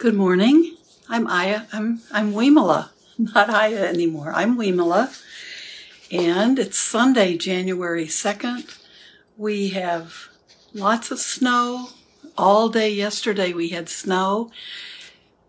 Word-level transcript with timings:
Good 0.00 0.14
morning. 0.14 0.78
I'm 1.10 1.26
Aya. 1.26 1.66
I'm 1.74 2.00
I'm 2.10 2.32
Weemala, 2.32 2.88
not 3.18 3.50
Aya 3.50 3.84
anymore. 3.84 4.32
I'm 4.34 4.56
Weemala, 4.56 5.12
and 6.10 6.58
it's 6.58 6.78
Sunday, 6.78 7.36
January 7.36 8.08
second. 8.08 8.64
We 9.36 9.68
have 9.70 10.30
lots 10.72 11.10
of 11.10 11.18
snow. 11.18 11.90
All 12.38 12.70
day 12.70 12.90
yesterday 12.90 13.52
we 13.52 13.68
had 13.68 13.90
snow. 13.90 14.50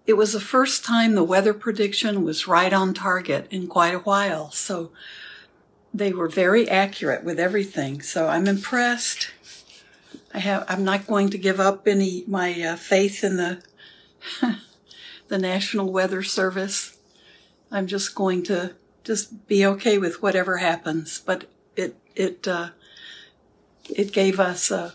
It 0.06 0.16
was 0.16 0.34
the 0.34 0.42
first 0.42 0.84
time 0.84 1.16
the 1.16 1.24
weather 1.24 1.54
prediction 1.54 2.22
was 2.22 2.46
right 2.46 2.74
on 2.74 2.94
target 2.94 3.48
in 3.52 3.68
quite 3.68 3.96
a 3.96 4.00
while. 4.00 4.52
So 4.52 4.92
they 5.94 6.12
were 6.12 6.28
very 6.28 6.68
accurate 6.68 7.24
with 7.24 7.40
everything. 7.40 8.02
So 8.02 8.28
I'm 8.28 8.48
impressed. 8.48 9.32
I 10.34 10.40
have. 10.40 10.66
I'm 10.68 10.84
not 10.84 11.08
going 11.08 11.30
to 11.30 11.38
give 11.38 11.62
up 11.62 11.88
any 11.88 12.26
my 12.28 12.62
uh, 12.62 12.76
faith 12.76 13.24
in 13.24 13.38
the 13.38 13.64
the 15.28 15.38
National 15.38 15.92
Weather 15.92 16.24
Service. 16.24 16.98
I'm 17.72 17.88
just 17.88 18.16
going 18.16 18.44
to 18.44 18.76
just 19.04 19.48
be 19.48 19.66
okay 19.66 19.98
with 19.98 20.22
whatever 20.22 20.58
happens. 20.58 21.20
But 21.20 21.50
it 21.76 21.96
it 22.16 22.48
uh, 22.48 22.70
it 23.90 24.12
gave 24.12 24.40
us 24.40 24.72
a 24.72 24.94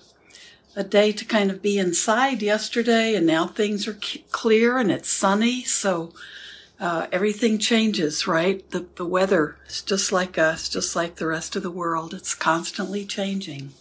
a 0.75 0.85
day 0.85 1.11
to 1.11 1.25
kind 1.25 1.51
of 1.51 1.63
be 1.63 1.79
inside 1.79 2.43
yesterday, 2.43 3.15
and 3.15 3.27
now 3.27 3.47
things 3.47 3.89
are 3.89 3.99
clear 4.31 4.77
and 4.77 4.91
it's 4.91 5.09
sunny. 5.09 5.65
So 5.65 6.13
uh, 6.79 7.07
everything 7.11 7.59
changes, 7.59 8.27
right? 8.27 8.69
The 8.71 8.87
the 8.97 9.07
weather 9.07 9.57
is 9.67 9.81
just 9.81 10.13
like 10.13 10.37
us, 10.39 10.69
just 10.69 10.95
like 10.95 11.17
the 11.17 11.27
rest 11.27 11.57
of 11.57 11.63
the 11.63 11.71
world. 11.71 12.13
It's 12.13 12.35
constantly 12.35 13.07
changing. 13.07 13.73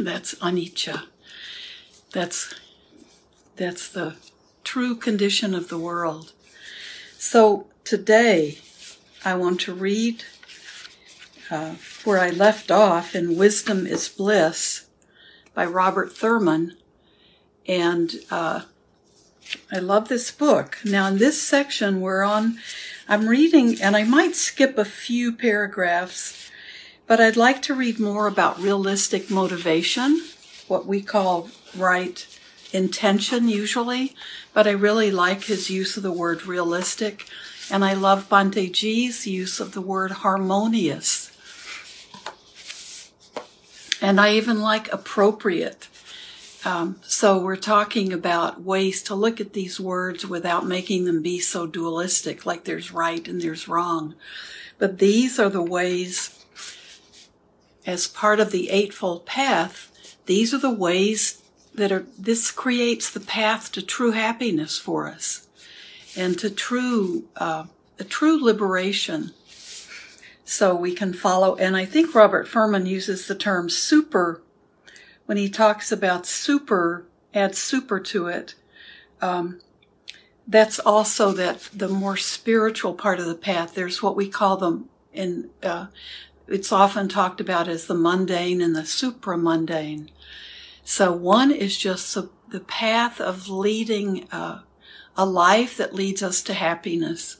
That's 0.00 0.34
anicca. 0.36 1.04
That's 2.12 2.54
that's 3.56 3.88
the 3.88 4.16
true 4.64 4.96
condition 4.96 5.54
of 5.54 5.68
the 5.68 5.78
world. 5.78 6.32
So 7.18 7.66
today, 7.84 8.58
I 9.24 9.34
want 9.34 9.60
to 9.62 9.74
read 9.74 10.24
uh, 11.50 11.74
where 12.04 12.18
I 12.18 12.30
left 12.30 12.70
off 12.70 13.14
in 13.14 13.36
Wisdom 13.36 13.86
is 13.86 14.08
Bliss 14.08 14.86
by 15.54 15.66
Robert 15.66 16.12
Thurman. 16.12 16.76
And 17.68 18.14
uh, 18.30 18.62
I 19.70 19.78
love 19.78 20.08
this 20.08 20.30
book. 20.30 20.78
Now, 20.84 21.08
in 21.08 21.18
this 21.18 21.40
section, 21.40 22.00
we're 22.00 22.22
on, 22.22 22.58
I'm 23.08 23.28
reading, 23.28 23.80
and 23.80 23.96
I 23.96 24.04
might 24.04 24.34
skip 24.34 24.78
a 24.78 24.84
few 24.84 25.32
paragraphs, 25.32 26.50
but 27.06 27.20
I'd 27.20 27.36
like 27.36 27.60
to 27.62 27.74
read 27.74 28.00
more 28.00 28.26
about 28.26 28.58
realistic 28.58 29.30
motivation, 29.30 30.22
what 30.68 30.86
we 30.86 31.02
call 31.02 31.50
right 31.76 32.26
intention 32.72 33.48
usually, 33.48 34.14
but 34.52 34.66
I 34.66 34.72
really 34.72 35.10
like 35.10 35.44
his 35.44 35.70
use 35.70 35.96
of 35.96 36.02
the 36.02 36.12
word 36.12 36.46
realistic. 36.46 37.26
And 37.70 37.84
I 37.84 37.94
love 37.94 38.28
Bhante 38.28 38.70
G's 38.70 39.26
use 39.26 39.60
of 39.60 39.72
the 39.72 39.80
word 39.80 40.10
harmonious. 40.10 41.30
And 44.00 44.20
I 44.20 44.34
even 44.34 44.60
like 44.60 44.92
appropriate. 44.92 45.88
Um, 46.64 47.00
so 47.02 47.38
we're 47.38 47.56
talking 47.56 48.12
about 48.12 48.62
ways 48.62 49.02
to 49.04 49.14
look 49.14 49.40
at 49.40 49.52
these 49.52 49.80
words 49.80 50.26
without 50.26 50.66
making 50.66 51.04
them 51.04 51.22
be 51.22 51.40
so 51.40 51.66
dualistic, 51.66 52.46
like 52.46 52.64
there's 52.64 52.92
right 52.92 53.26
and 53.26 53.40
there's 53.40 53.68
wrong. 53.68 54.14
But 54.78 54.98
these 54.98 55.38
are 55.38 55.48
the 55.48 55.62
ways, 55.62 56.44
as 57.86 58.06
part 58.06 58.38
of 58.38 58.52
the 58.52 58.70
Eightfold 58.70 59.26
Path, 59.26 60.16
these 60.26 60.54
are 60.54 60.58
the 60.58 60.70
ways 60.70 61.41
that 61.74 61.92
are 61.92 62.06
this 62.18 62.50
creates 62.50 63.10
the 63.10 63.20
path 63.20 63.72
to 63.72 63.82
true 63.82 64.12
happiness 64.12 64.78
for 64.78 65.08
us 65.08 65.48
and 66.16 66.38
to 66.38 66.50
true 66.50 67.24
uh, 67.36 67.64
a 67.98 68.04
true 68.04 68.42
liberation. 68.42 69.32
So 70.44 70.74
we 70.74 70.94
can 70.94 71.12
follow 71.14 71.56
and 71.56 71.76
i 71.76 71.84
think 71.84 72.14
robert 72.14 72.48
Thurman 72.48 72.84
uses 72.84 73.26
the 73.26 73.34
term 73.34 73.70
super 73.70 74.42
when 75.26 75.38
he 75.38 75.48
talks 75.48 75.90
about 75.90 76.26
super 76.26 77.06
add 77.34 77.54
super 77.54 77.98
to 78.00 78.26
it. 78.26 78.54
Um, 79.20 79.60
that's 80.46 80.78
also 80.80 81.32
that 81.32 81.70
the 81.72 81.88
more 81.88 82.16
spiritual 82.16 82.94
part 82.94 83.20
of 83.20 83.26
the 83.26 83.34
path 83.34 83.74
there's 83.74 84.02
what 84.02 84.16
we 84.16 84.28
call 84.28 84.56
them 84.56 84.88
in 85.12 85.48
uh, 85.62 85.86
it's 86.48 86.72
often 86.72 87.08
talked 87.08 87.40
about 87.40 87.68
as 87.68 87.86
the 87.86 87.94
mundane 87.94 88.60
and 88.60 88.74
the 88.74 88.84
supra 88.84 89.38
mundane 89.38 90.10
so 90.84 91.12
one 91.12 91.50
is 91.50 91.76
just 91.76 92.14
the, 92.14 92.30
the 92.48 92.60
path 92.60 93.20
of 93.20 93.48
leading 93.48 94.28
uh, 94.30 94.62
a 95.16 95.26
life 95.26 95.76
that 95.76 95.94
leads 95.94 96.22
us 96.22 96.42
to 96.42 96.54
happiness. 96.54 97.38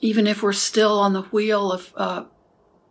Even 0.00 0.26
if 0.26 0.42
we're 0.42 0.52
still 0.52 0.98
on 0.98 1.12
the 1.12 1.22
wheel 1.22 1.72
of 1.72 1.92
uh, 1.96 2.24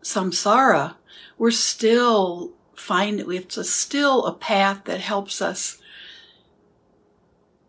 samsara, 0.02 0.96
we're 1.38 1.52
still 1.52 2.53
find 2.75 3.19
it's 3.19 3.69
still 3.69 4.25
a 4.25 4.34
path 4.34 4.85
that 4.85 5.00
helps 5.00 5.41
us 5.41 5.80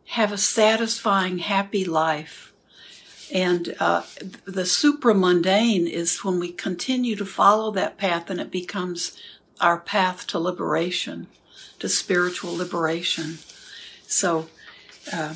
have 0.06 0.32
a 0.32 0.38
satisfying, 0.38 1.38
happy 1.38 1.84
life. 1.84 2.52
And 3.32 3.74
uh, 3.80 4.02
the 4.44 4.62
supramundane 4.62 5.88
is 5.88 6.24
when 6.24 6.38
we 6.38 6.52
continue 6.52 7.16
to 7.16 7.24
follow 7.24 7.70
that 7.72 7.98
path 7.98 8.30
and 8.30 8.40
it 8.40 8.50
becomes 8.50 9.16
our 9.60 9.78
path 9.78 10.26
to 10.28 10.38
liberation, 10.38 11.26
to 11.78 11.88
spiritual 11.88 12.56
liberation. 12.56 13.38
So 14.06 14.48
uh, 15.12 15.34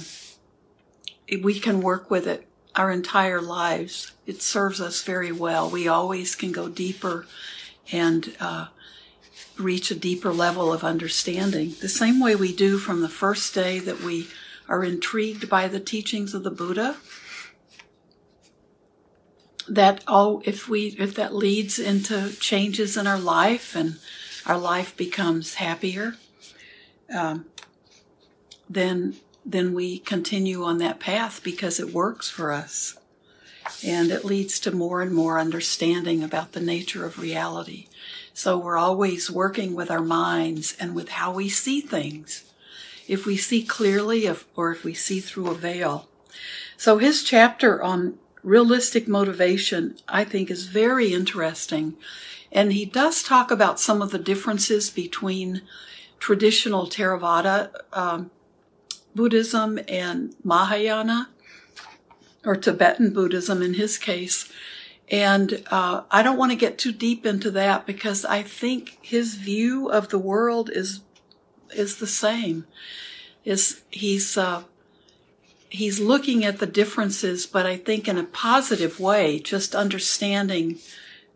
we 1.43 1.59
can 1.61 1.81
work 1.81 2.11
with 2.11 2.27
it 2.27 2.47
our 2.75 2.91
entire 2.93 3.41
lives. 3.41 4.13
It 4.27 4.41
serves 4.41 4.81
us 4.81 5.03
very 5.03 5.33
well. 5.33 5.69
We 5.69 5.89
always 5.89 6.35
can 6.35 6.53
go 6.53 6.69
deeper 6.69 7.27
and 7.91 8.37
uh, 8.39 8.69
reach 9.59 9.91
a 9.91 9.97
deeper 9.97 10.33
level 10.33 10.73
of 10.73 10.85
understanding, 10.85 11.75
the 11.81 11.89
same 11.89 12.21
way 12.21 12.37
we 12.37 12.55
do 12.55 12.79
from 12.79 13.01
the 13.01 13.09
first 13.09 13.55
day 13.55 13.81
that 13.81 14.01
we 14.01 14.29
are 14.69 14.85
intrigued 14.85 15.49
by 15.49 15.67
the 15.67 15.81
teachings 15.81 16.35
of 16.35 16.45
the 16.45 16.51
Buddha. 16.51 16.97
That 19.69 20.03
oh, 20.07 20.43
if 20.45 20.69
we 20.69 20.97
if 20.99 21.15
that 21.15 21.35
leads 21.35 21.79
into 21.79 22.33
changes 22.39 22.97
in 22.97 23.07
our 23.07 23.19
life 23.19 23.77
and 23.77 23.99
our 24.47 24.59
life 24.59 24.97
becomes 24.97 25.55
happier, 25.55 26.17
um, 27.15 27.47
then 28.69 29.17
then 29.45 29.73
we 29.73 29.99
continue 29.99 30.63
on 30.63 30.79
that 30.79 31.01
path 31.01 31.43
because 31.43 31.81
it 31.81 31.95
works 31.95 32.29
for 32.29 32.53
us. 32.53 32.97
And 33.85 34.11
it 34.11 34.25
leads 34.25 34.61
to 34.61 34.71
more 34.71 35.03
and 35.03 35.15
more 35.15 35.39
understanding 35.39 36.23
about 36.23 36.53
the 36.53 36.61
nature 36.61 37.05
of 37.05 37.19
reality. 37.19 37.87
So 38.35 38.57
we're 38.59 38.79
always 38.79 39.31
working 39.31 39.75
with 39.75 39.91
our 39.91 40.01
minds 40.03 40.77
and 40.79 40.95
with 40.95 41.11
how 41.11 41.33
we 41.33 41.49
see 41.49 41.81
things. 41.81 42.45
If 43.07 43.27
we 43.27 43.37
see 43.37 43.63
clearly 43.63 44.27
if, 44.27 44.47
or 44.55 44.71
if 44.71 44.85
we 44.85 44.95
see 44.95 45.21
through 45.21 45.51
a 45.51 45.55
veil. 45.55 46.09
So 46.77 46.99
his 46.99 47.23
chapter 47.23 47.83
on 47.83 48.19
realistic 48.43 49.09
motivation, 49.09 49.97
I 50.09 50.25
think, 50.25 50.51
is 50.51 50.67
very 50.67 51.13
interesting 51.13 51.97
and 52.51 52.73
he 52.73 52.85
does 52.85 53.23
talk 53.23 53.51
about 53.51 53.81
some 53.81 54.01
of 54.01 54.11
the 54.11 54.19
differences 54.19 54.91
between 54.91 55.63
traditional 56.19 56.87
Theravada 56.87 57.71
um, 57.93 58.31
Buddhism 59.15 59.79
and 59.89 60.35
Mahayana, 60.45 61.29
or 62.45 62.57
Tibetan 62.57 63.13
Buddhism 63.13 63.63
in 63.63 63.75
his 63.75 63.99
case. 63.99 64.51
And 65.11 65.65
uh, 65.71 66.03
I 66.11 66.23
don't 66.23 66.37
want 66.37 66.53
to 66.53 66.57
get 66.57 66.79
too 66.79 66.93
deep 66.93 67.27
into 67.27 67.51
that 67.53 67.87
because 67.87 68.25
I 68.25 68.43
think 68.43 68.99
his 69.01 69.35
view 69.35 69.91
of 69.91 70.09
the 70.09 70.19
world 70.19 70.71
is 70.73 71.01
is 71.75 71.97
the 71.97 72.07
same. 72.07 72.67
Is 73.45 73.83
he's 73.91 74.37
uh, 74.37 74.65
he's 75.71 76.01
looking 76.01 76.45
at 76.45 76.59
the 76.59 76.67
differences, 76.67 77.47
but 77.47 77.67
I 77.67 77.77
think 77.77 78.09
in 78.09 78.19
a 78.19 78.25
positive 78.25 78.99
way, 79.01 79.39
just 79.39 79.75
understanding 79.75 80.79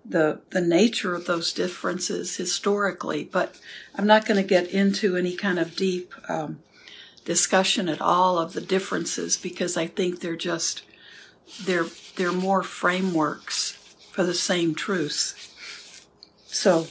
the 0.04 0.40
the 0.50 0.60
nature 0.60 1.14
of 1.14 1.26
those 1.26 1.52
differences 1.52 2.36
historically. 2.36 3.24
But 3.24 3.60
I'm 3.94 4.06
not 4.06 4.26
going 4.26 4.40
to 4.42 4.48
get 4.48 4.68
into 4.68 5.16
any 5.16 5.36
kind 5.36 5.58
of 5.58 5.76
deep 5.76 6.12
um, 6.28 6.60
discussion 7.24 7.88
at 7.88 8.00
all 8.00 8.38
of 8.38 8.52
the 8.52 8.60
differences 8.60 9.36
because 9.36 9.76
I 9.76 9.86
think 9.86 10.20
they're 10.20 10.36
just 10.36 10.82
they're 11.64 11.86
they're 12.16 12.32
more 12.32 12.62
frameworks 12.62 13.72
for 14.10 14.24
the 14.24 14.34
same 14.34 14.74
truths. 14.74 15.50
So 16.46 16.86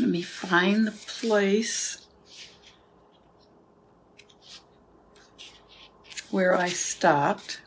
let 0.00 0.08
me 0.08 0.22
find 0.22 0.88
the 0.88 0.92
place 0.92 2.03
where 6.34 6.56
I 6.56 6.68
stopped. 6.68 7.60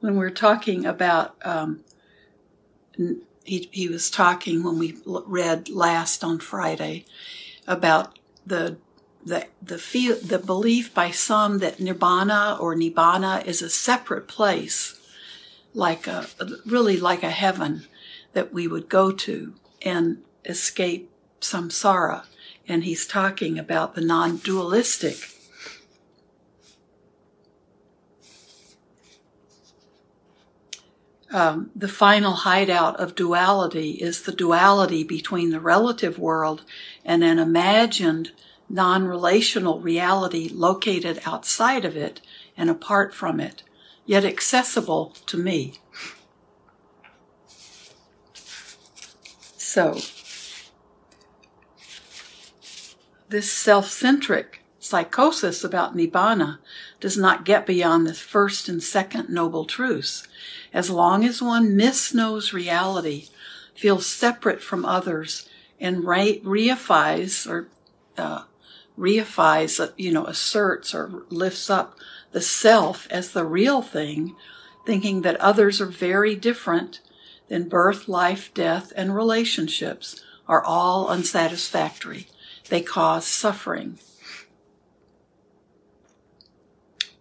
when 0.00 0.16
we're 0.16 0.30
talking 0.30 0.86
about 0.86 1.36
um, 1.44 1.84
he, 3.44 3.68
he 3.70 3.86
was 3.86 4.10
talking 4.10 4.64
when 4.64 4.78
we 4.78 4.96
read 5.04 5.68
last 5.68 6.24
on 6.24 6.38
Friday 6.38 7.04
about 7.68 8.18
the 8.46 8.78
the 9.24 9.46
the 9.60 9.78
feel 9.78 10.16
the 10.16 10.38
belief 10.38 10.92
by 10.94 11.10
some 11.10 11.58
that 11.58 11.78
nirvana 11.78 12.56
or 12.58 12.74
nibbana 12.74 13.44
is 13.44 13.60
a 13.60 13.68
separate 13.70 14.26
place, 14.26 14.98
like 15.74 16.06
a 16.06 16.26
really 16.64 16.96
like 16.96 17.22
a 17.22 17.30
heaven 17.30 17.84
that 18.32 18.54
we 18.54 18.66
would 18.66 18.88
go 18.88 19.12
to 19.12 19.54
and 19.84 20.22
escape 20.44 21.10
samsara. 21.40 22.24
And 22.68 22.84
he's 22.84 23.06
talking 23.06 23.58
about 23.58 23.94
the 23.94 24.00
non-dualistic 24.00 25.32
um, 31.32 31.70
the 31.74 31.88
final 31.88 32.32
hideout 32.32 33.00
of 33.00 33.14
duality 33.14 33.92
is 33.92 34.22
the 34.22 34.32
duality 34.32 35.02
between 35.02 35.50
the 35.50 35.60
relative 35.60 36.18
world 36.18 36.62
and 37.04 37.24
an 37.24 37.38
imagined 37.38 38.32
non 38.68 39.04
relational 39.04 39.80
reality 39.80 40.48
located 40.52 41.20
outside 41.24 41.84
of 41.84 41.96
it 41.96 42.20
and 42.56 42.68
apart 42.68 43.14
from 43.14 43.40
it, 43.40 43.62
yet 44.04 44.24
accessible 44.24 45.16
to 45.26 45.38
me. 45.38 45.80
So, 49.72 49.98
this 53.30 53.50
self 53.50 53.88
centric 53.88 54.62
psychosis 54.78 55.64
about 55.64 55.96
Nibbana 55.96 56.58
does 57.00 57.16
not 57.16 57.46
get 57.46 57.64
beyond 57.64 58.06
the 58.06 58.12
first 58.12 58.68
and 58.68 58.82
second 58.82 59.30
noble 59.30 59.64
truths. 59.64 60.28
As 60.74 60.90
long 60.90 61.24
as 61.24 61.40
one 61.40 61.70
misknows 61.70 62.52
reality, 62.52 63.28
feels 63.74 64.04
separate 64.04 64.62
from 64.62 64.84
others, 64.84 65.48
and 65.80 66.04
re- 66.04 66.42
reifies 66.44 67.48
or 67.48 67.68
uh, 68.18 68.42
reifies, 68.98 69.80
uh, 69.80 69.92
you 69.96 70.12
know, 70.12 70.26
asserts 70.26 70.94
or 70.94 71.22
lifts 71.30 71.70
up 71.70 71.96
the 72.32 72.42
self 72.42 73.08
as 73.10 73.32
the 73.32 73.46
real 73.46 73.80
thing, 73.80 74.36
thinking 74.84 75.22
that 75.22 75.36
others 75.36 75.80
are 75.80 75.86
very 75.86 76.36
different, 76.36 77.00
then 77.52 77.68
birth, 77.68 78.08
life, 78.08 78.52
death, 78.54 78.94
and 78.96 79.14
relationships 79.14 80.24
are 80.48 80.64
all 80.64 81.08
unsatisfactory. 81.08 82.26
They 82.70 82.80
cause 82.80 83.26
suffering. 83.26 83.98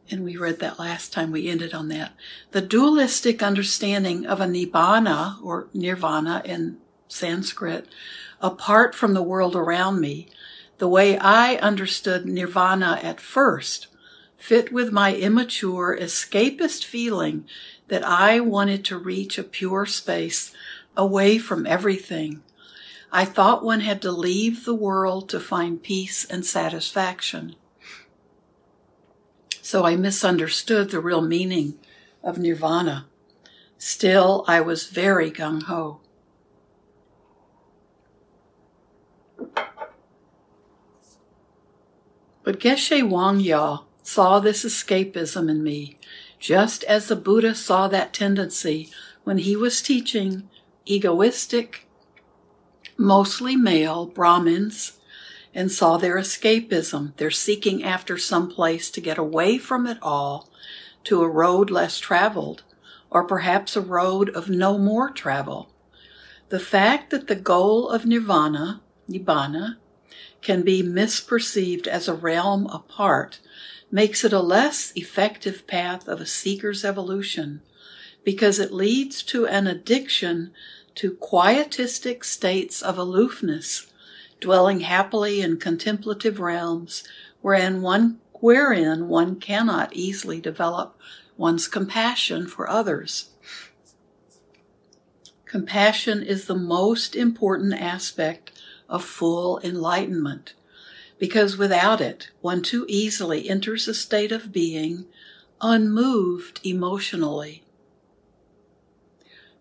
and 0.10 0.26
we 0.26 0.36
read 0.36 0.60
that 0.60 0.78
last 0.78 1.14
time 1.14 1.32
we 1.32 1.48
ended 1.48 1.74
on 1.74 1.88
that. 1.88 2.14
The 2.52 2.62
dualistic 2.62 3.42
understanding 3.42 4.26
of 4.26 4.42
a 4.42 4.46
nibbana 4.46 5.42
or 5.42 5.70
nirvana 5.74 6.42
in 6.44 6.80
Sanskrit, 7.08 7.88
apart 8.42 8.94
from 8.94 9.14
the 9.14 9.24
world 9.24 9.56
around 9.56 10.02
me, 10.02 10.28
the 10.80 10.90
way 10.90 11.18
I 11.18 11.56
understood 11.56 12.26
nirvana 12.26 13.00
at 13.02 13.22
first, 13.22 13.88
fit 14.36 14.74
with 14.74 14.92
my 14.92 15.16
immature 15.16 15.98
escapist 15.98 16.84
feeling 16.84 17.46
that 17.92 18.08
I 18.08 18.40
wanted 18.40 18.86
to 18.86 18.98
reach 18.98 19.38
a 19.38 19.44
pure 19.44 19.86
space 19.86 20.54
away 20.96 21.38
from 21.38 21.68
everything. 21.68 22.42
I 23.12 23.26
thought 23.26 23.66
one 23.66 23.82
had 23.82 24.02
to 24.04 24.14
leave 24.14 24.64
the 24.64 24.74
world 24.74 25.28
to 25.28 25.42
find 25.42 25.84
peace 25.84 26.24
and 26.24 26.46
satisfaction. 26.46 27.58
So 29.62 29.84
I 29.86 29.98
misunderstood 29.98 30.90
the 30.90 31.02
real 31.02 31.22
meaning 31.22 31.80
of 32.24 32.38
nirvana. 32.38 33.08
Still, 33.78 34.46
I 34.48 34.62
was 34.62 34.88
very 34.88 35.30
gung 35.30 35.64
ho. 35.64 36.00
But 42.46 42.58
Geshe 42.62 43.04
Wangyal 43.04 43.84
saw 44.02 44.40
this 44.40 44.64
escapism 44.64 45.50
in 45.50 45.62
me, 45.62 45.98
just 46.42 46.84
as 46.86 47.08
the 47.08 47.16
Buddha 47.16 47.54
saw 47.54 47.88
that 47.88 48.12
tendency 48.12 48.90
when 49.24 49.38
he 49.38 49.56
was 49.56 49.82
teaching 49.82 50.50
egoistic, 50.88 51.88
mostly 52.98 53.56
male 53.56 54.08
Brahmins 54.08 55.00
and 55.54 55.72
saw 55.72 55.98
their 55.98 56.16
escapism, 56.16 57.16
their 57.18 57.30
seeking 57.30 57.84
after 57.84 58.18
some 58.18 58.50
place 58.50 58.90
to 58.90 59.00
get 59.00 59.20
away 59.20 59.60
from 59.60 59.86
it 59.86 60.00
all 60.02 60.50
to 61.04 61.22
a 61.22 61.30
road 61.30 61.70
less 61.70 62.00
traveled, 62.00 62.64
or 63.12 63.24
perhaps 63.24 63.76
a 63.76 63.82
road 63.82 64.30
of 64.30 64.50
no 64.50 64.80
more 64.80 65.12
travel. 65.12 65.72
The 66.50 66.60
fact 66.60 67.12
that 67.12 67.28
the 67.28 67.36
goal 67.36 67.88
of 67.88 68.06
nirvana, 68.06 68.82
nibbana, 69.08 69.78
can 70.42 70.64
be 70.64 70.82
misperceived 70.82 71.86
as 71.86 72.08
a 72.08 72.16
realm 72.16 72.66
apart 72.68 73.40
makes 73.92 74.24
it 74.24 74.34
a 74.34 74.40
less 74.40 74.94
effective 74.96 75.68
path 75.68 76.08
of 76.08 76.22
a 76.22 76.26
seeker's 76.26 76.86
evolution 76.86 77.62
because 78.24 78.60
it 78.60 78.72
leads 78.72 79.22
to 79.24 79.46
an 79.46 79.68
addiction 79.68 80.52
to 80.96 81.18
quietistic 81.18 82.24
states 82.24 82.82
of 82.82 82.98
aloofness 82.98 83.92
dwelling 84.40 84.82
happily 84.82 85.42
in 85.42 85.58
contemplative 85.58 86.40
realms 86.40 87.04
wherein 87.42 87.82
one 87.82 88.20
wherein 88.34 89.08
one 89.08 89.40
cannot 89.40 89.96
easily 89.96 90.42
develop 90.42 90.98
one's 91.38 91.68
compassion 91.68 92.48
for 92.48 92.68
others. 92.68 93.30
Compassion 95.46 96.24
is 96.24 96.46
the 96.46 96.56
most 96.56 97.16
important 97.16 97.74
aspect 97.74 98.52
of 98.90 99.04
full 99.04 99.60
enlightenment 99.64 100.54
because 101.22 101.56
without 101.56 102.02
it, 102.02 102.32
one 102.42 102.64
too 102.64 102.84
easily 102.90 103.48
enters 103.48 103.88
a 103.88 103.94
state 103.94 104.32
of 104.32 104.52
being 104.52 105.06
unmoved 105.62 106.60
emotionally. 106.64 107.64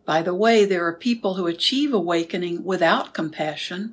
By 0.07 0.23
the 0.23 0.35
way, 0.35 0.65
there 0.65 0.87
are 0.87 0.95
people 0.95 1.35
who 1.35 1.47
achieve 1.47 1.93
awakening 1.93 2.65
without 2.65 3.13
compassion 3.13 3.93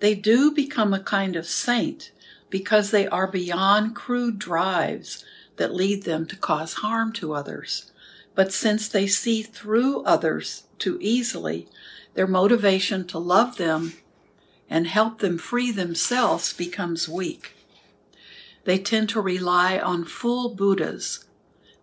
they 0.00 0.14
do 0.14 0.52
become 0.52 0.94
a 0.94 1.00
kind 1.00 1.36
of 1.36 1.46
saint 1.46 2.12
because 2.48 2.90
they 2.90 3.06
are 3.06 3.26
beyond 3.26 3.94
crude 3.94 4.38
drives 4.38 5.22
that 5.56 5.74
lead 5.74 6.04
them 6.04 6.24
to 6.28 6.36
cause 6.36 6.72
harm 6.72 7.12
to 7.12 7.34
others. 7.34 7.92
But 8.34 8.54
since 8.54 8.88
they 8.88 9.06
see 9.06 9.42
through 9.42 10.02
others 10.04 10.62
too 10.78 10.96
easily, 11.02 11.68
their 12.14 12.26
motivation 12.26 13.06
to 13.08 13.18
love 13.18 13.58
them 13.58 13.92
and 14.72 14.86
help 14.86 15.18
them 15.18 15.36
free 15.36 15.70
themselves 15.70 16.54
becomes 16.54 17.06
weak. 17.06 17.52
They 18.64 18.78
tend 18.78 19.10
to 19.10 19.20
rely 19.20 19.78
on 19.78 20.06
full 20.06 20.54
Buddhas, 20.54 21.26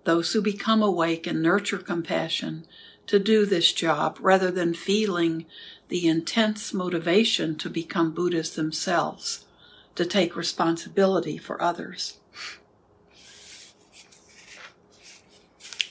those 0.06 0.34
who 0.34 0.42
become 0.42 0.82
awake 0.82 1.28
and 1.28 1.40
nurture 1.40 1.78
compassion, 1.78 2.66
to 3.06 3.20
do 3.20 3.46
this 3.46 3.74
job 3.74 4.18
rather 4.20 4.50
than 4.50 4.74
feeling 4.74 5.46
the 5.90 6.08
intense 6.08 6.74
motivation 6.74 7.56
to 7.60 7.70
become 7.70 8.12
Buddhas 8.12 8.56
themselves, 8.56 9.46
to 9.94 10.04
take 10.04 10.36
responsibility 10.36 11.38
for 11.38 11.62
others. 11.62 12.18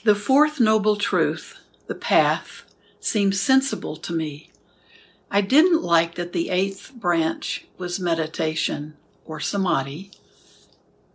The 0.03 0.15
fourth 0.15 0.59
noble 0.59 0.97
truth, 0.97 1.59
the 1.87 1.95
path, 1.95 2.63
seems 2.99 3.39
sensible 3.39 3.95
to 3.95 4.11
me. 4.11 4.48
I 5.31 5.41
didn't 5.41 5.83
like 5.83 6.15
that 6.15 6.33
the 6.33 6.49
eighth 6.49 6.93
branch 6.95 7.67
was 7.77 7.99
meditation 7.99 8.95
or 9.25 9.39
samadhi, 9.39 10.11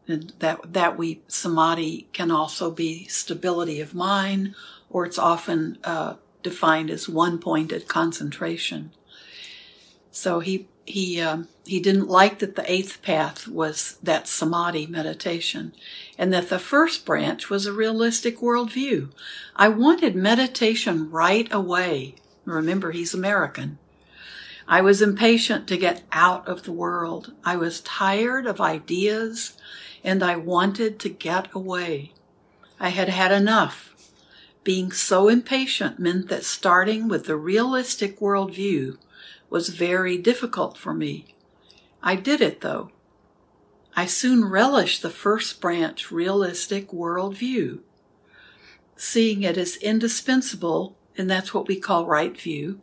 and 0.06 0.32
that 0.38 0.72
that 0.72 0.96
we 0.96 1.22
samadhi 1.26 2.08
can 2.12 2.30
also 2.30 2.70
be 2.70 3.06
stability 3.06 3.80
of 3.80 3.94
mind, 3.94 4.54
or 4.88 5.04
it's 5.04 5.18
often 5.18 5.78
uh, 5.82 6.14
defined 6.42 6.90
as 6.90 7.08
one 7.08 7.38
pointed 7.38 7.88
concentration. 7.88 8.92
So 10.12 10.38
he 10.38 10.68
he 10.84 11.20
um, 11.20 11.48
he 11.66 11.80
didn't 11.80 12.08
like 12.08 12.38
that 12.38 12.54
the 12.54 12.70
eighth 12.70 13.02
path 13.02 13.48
was 13.48 13.98
that 14.02 14.28
samadhi 14.28 14.86
meditation, 14.86 15.72
and 16.16 16.32
that 16.32 16.50
the 16.50 16.58
first 16.60 17.04
branch 17.04 17.50
was 17.50 17.66
a 17.66 17.72
realistic 17.72 18.38
worldview. 18.38 19.10
I 19.56 19.68
wanted 19.70 20.14
meditation 20.14 21.10
right 21.10 21.52
away. 21.52 22.14
Remember, 22.44 22.92
he's 22.92 23.14
American. 23.14 23.78
I 24.66 24.80
was 24.80 25.02
impatient 25.02 25.66
to 25.68 25.76
get 25.76 26.02
out 26.12 26.46
of 26.48 26.62
the 26.62 26.72
world. 26.72 27.32
I 27.44 27.56
was 27.56 27.80
tired 27.80 28.46
of 28.46 28.60
ideas, 28.60 29.56
and 30.02 30.22
I 30.22 30.36
wanted 30.36 30.98
to 31.00 31.08
get 31.08 31.48
away. 31.54 32.12
I 32.80 32.88
had 32.88 33.08
had 33.08 33.32
enough 33.32 33.94
being 34.64 34.90
so 34.90 35.28
impatient 35.28 35.98
meant 35.98 36.28
that 36.28 36.44
starting 36.44 37.06
with 37.06 37.26
the 37.26 37.36
realistic 37.36 38.18
worldview 38.18 38.96
was 39.50 39.68
very 39.68 40.16
difficult 40.16 40.78
for 40.78 40.94
me. 40.94 41.34
I 42.02 42.16
did 42.16 42.40
it 42.40 42.62
though. 42.62 42.90
I 43.94 44.06
soon 44.06 44.46
relished 44.46 45.02
the 45.02 45.10
first 45.10 45.60
branch 45.60 46.10
realistic 46.10 46.90
worldview, 46.90 47.80
seeing 48.96 49.42
it 49.42 49.56
as 49.56 49.76
indispensable 49.76 50.96
and 51.16 51.30
that's 51.30 51.54
what 51.54 51.68
we 51.68 51.78
call 51.78 52.06
right 52.06 52.38
view, 52.38 52.80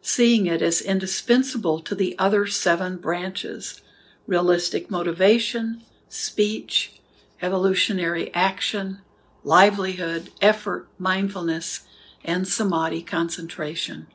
seeing 0.00 0.46
it 0.46 0.62
as 0.62 0.80
indispensable 0.80 1.80
to 1.80 1.94
the 1.94 2.18
other 2.18 2.46
seven 2.46 2.96
branches 2.96 3.82
realistic 4.26 4.90
motivation, 4.90 5.82
speech, 6.08 7.00
evolutionary 7.40 8.32
action, 8.34 9.00
livelihood, 9.42 10.30
effort, 10.42 10.86
mindfulness, 10.98 11.86
and 12.22 12.46
samadhi 12.46 13.02
concentration. 13.02 14.06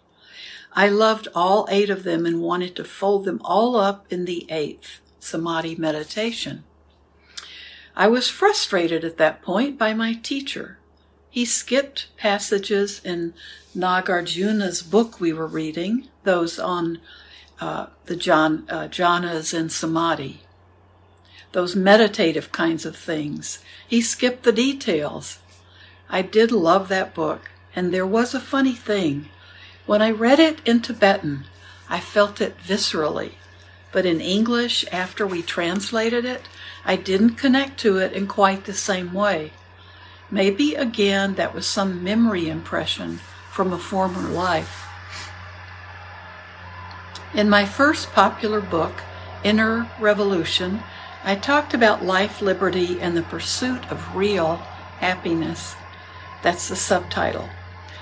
I 0.74 0.90
loved 0.90 1.28
all 1.34 1.68
eight 1.70 1.90
of 1.90 2.04
them 2.04 2.26
and 2.26 2.42
wanted 2.42 2.76
to 2.76 2.84
fold 2.84 3.26
them 3.26 3.42
all 3.44 3.76
up 3.76 4.06
in 4.12 4.26
the 4.26 4.46
eighth, 4.52 5.02
samadhi 5.20 5.76
meditation. 5.76 6.64
I 7.96 8.08
was 8.08 8.30
frustrated 8.30 9.04
at 9.04 9.18
that 9.18 9.42
point 9.42 9.78
by 9.78 9.94
my 9.94 10.14
teacher. 10.14 10.78
He 11.34 11.46
skipped 11.46 12.16
passages 12.16 13.02
in 13.04 13.34
Nagarjuna's 13.76 14.84
book 14.84 15.20
we 15.20 15.34
were 15.34 15.48
reading, 15.48 16.10
those 16.26 16.60
on 16.60 17.00
uh, 17.60 17.88
the 18.06 18.16
Jan, 18.16 18.68
uh, 18.70 18.88
jhanas 18.88 19.52
and 19.52 19.72
samadhi, 19.72 20.42
those 21.52 21.76
meditative 21.76 22.52
kinds 22.52 22.86
of 22.86 22.96
things. 22.96 23.58
He 23.88 24.00
skipped 24.00 24.44
the 24.44 24.52
details. 24.52 25.40
I 26.08 26.22
did 26.22 26.52
love 26.52 26.88
that 26.90 27.16
book, 27.16 27.50
and 27.76 27.92
there 27.92 28.06
was 28.06 28.36
a 28.36 28.40
funny 28.40 28.76
thing. 28.76 29.30
When 29.88 30.04
I 30.04 30.12
read 30.12 30.40
it 30.40 30.60
in 30.68 30.82
Tibetan, 30.82 31.46
I 31.90 32.00
felt 32.00 32.42
it 32.42 32.60
viscerally, 32.60 33.32
but 33.92 34.06
in 34.06 34.22
English, 34.22 34.86
after 34.92 35.26
we 35.26 35.42
translated 35.42 36.26
it, 36.26 36.44
I 36.86 36.96
didn't 36.96 37.42
connect 37.42 37.80
to 37.80 37.98
it 37.98 38.14
in 38.14 38.28
quite 38.28 38.66
the 38.66 38.76
same 38.76 39.14
way. 39.14 39.52
Maybe 40.34 40.74
again 40.74 41.36
that 41.36 41.54
was 41.54 41.68
some 41.68 42.04
memory 42.04 42.50
impression 42.50 43.20
from 43.52 43.72
a 43.72 43.78
former 43.78 44.28
life. 44.30 44.88
In 47.36 47.48
my 47.48 47.66
first 47.66 48.12
popular 48.14 48.60
book, 48.60 49.04
Inner 49.44 49.88
Revolution, 50.00 50.82
I 51.24 51.36
talked 51.36 51.76
about 51.76 52.04
life, 52.04 52.42
liberty, 52.42 53.00
and 53.00 53.16
the 53.16 53.22
pursuit 53.22 53.86
of 53.92 54.16
real 54.16 54.56
happiness. 54.98 55.76
That's 56.42 56.68
the 56.68 56.76
subtitle. 56.76 57.48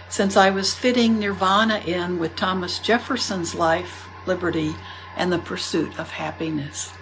Since 0.08 0.38
I 0.38 0.52
was 0.52 0.74
fitting 0.74 1.20
nirvana 1.20 1.80
in 1.80 2.18
with 2.18 2.38
Thomas 2.38 2.80
Jefferson's 2.80 3.56
life, 3.56 4.08
liberty, 4.26 4.74
and 5.18 5.34
the 5.34 5.40
pursuit 5.40 6.00
of 6.00 6.12
happiness. 6.12 6.94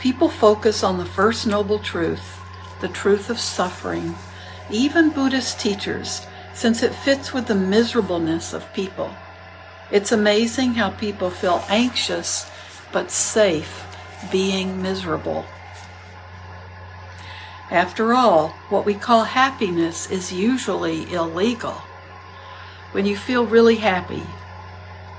People 0.00 0.28
focus 0.28 0.82
on 0.82 0.98
the 0.98 1.06
first 1.06 1.46
noble 1.46 1.78
truth, 1.78 2.40
the 2.80 2.88
truth 2.88 3.30
of 3.30 3.38
suffering, 3.38 4.16
even 4.72 5.10
Buddhist 5.10 5.60
teachers, 5.60 6.26
since 6.54 6.82
it 6.82 6.94
fits 6.94 7.32
with 7.32 7.46
the 7.46 7.54
miserableness 7.54 8.52
of 8.52 8.72
people. 8.72 9.10
It's 9.90 10.12
amazing 10.12 10.74
how 10.74 10.90
people 10.90 11.30
feel 11.30 11.64
anxious 11.68 12.50
but 12.92 13.10
safe 13.10 13.86
being 14.30 14.82
miserable. 14.82 15.44
After 17.70 18.12
all, 18.12 18.48
what 18.68 18.84
we 18.84 18.94
call 18.94 19.24
happiness 19.24 20.10
is 20.10 20.32
usually 20.32 21.12
illegal. 21.12 21.82
When 22.92 23.06
you 23.06 23.16
feel 23.16 23.46
really 23.46 23.76
happy, 23.76 24.22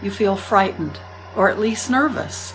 you 0.01 0.11
feel 0.11 0.35
frightened 0.35 0.99
or 1.35 1.49
at 1.49 1.59
least 1.59 1.89
nervous. 1.89 2.53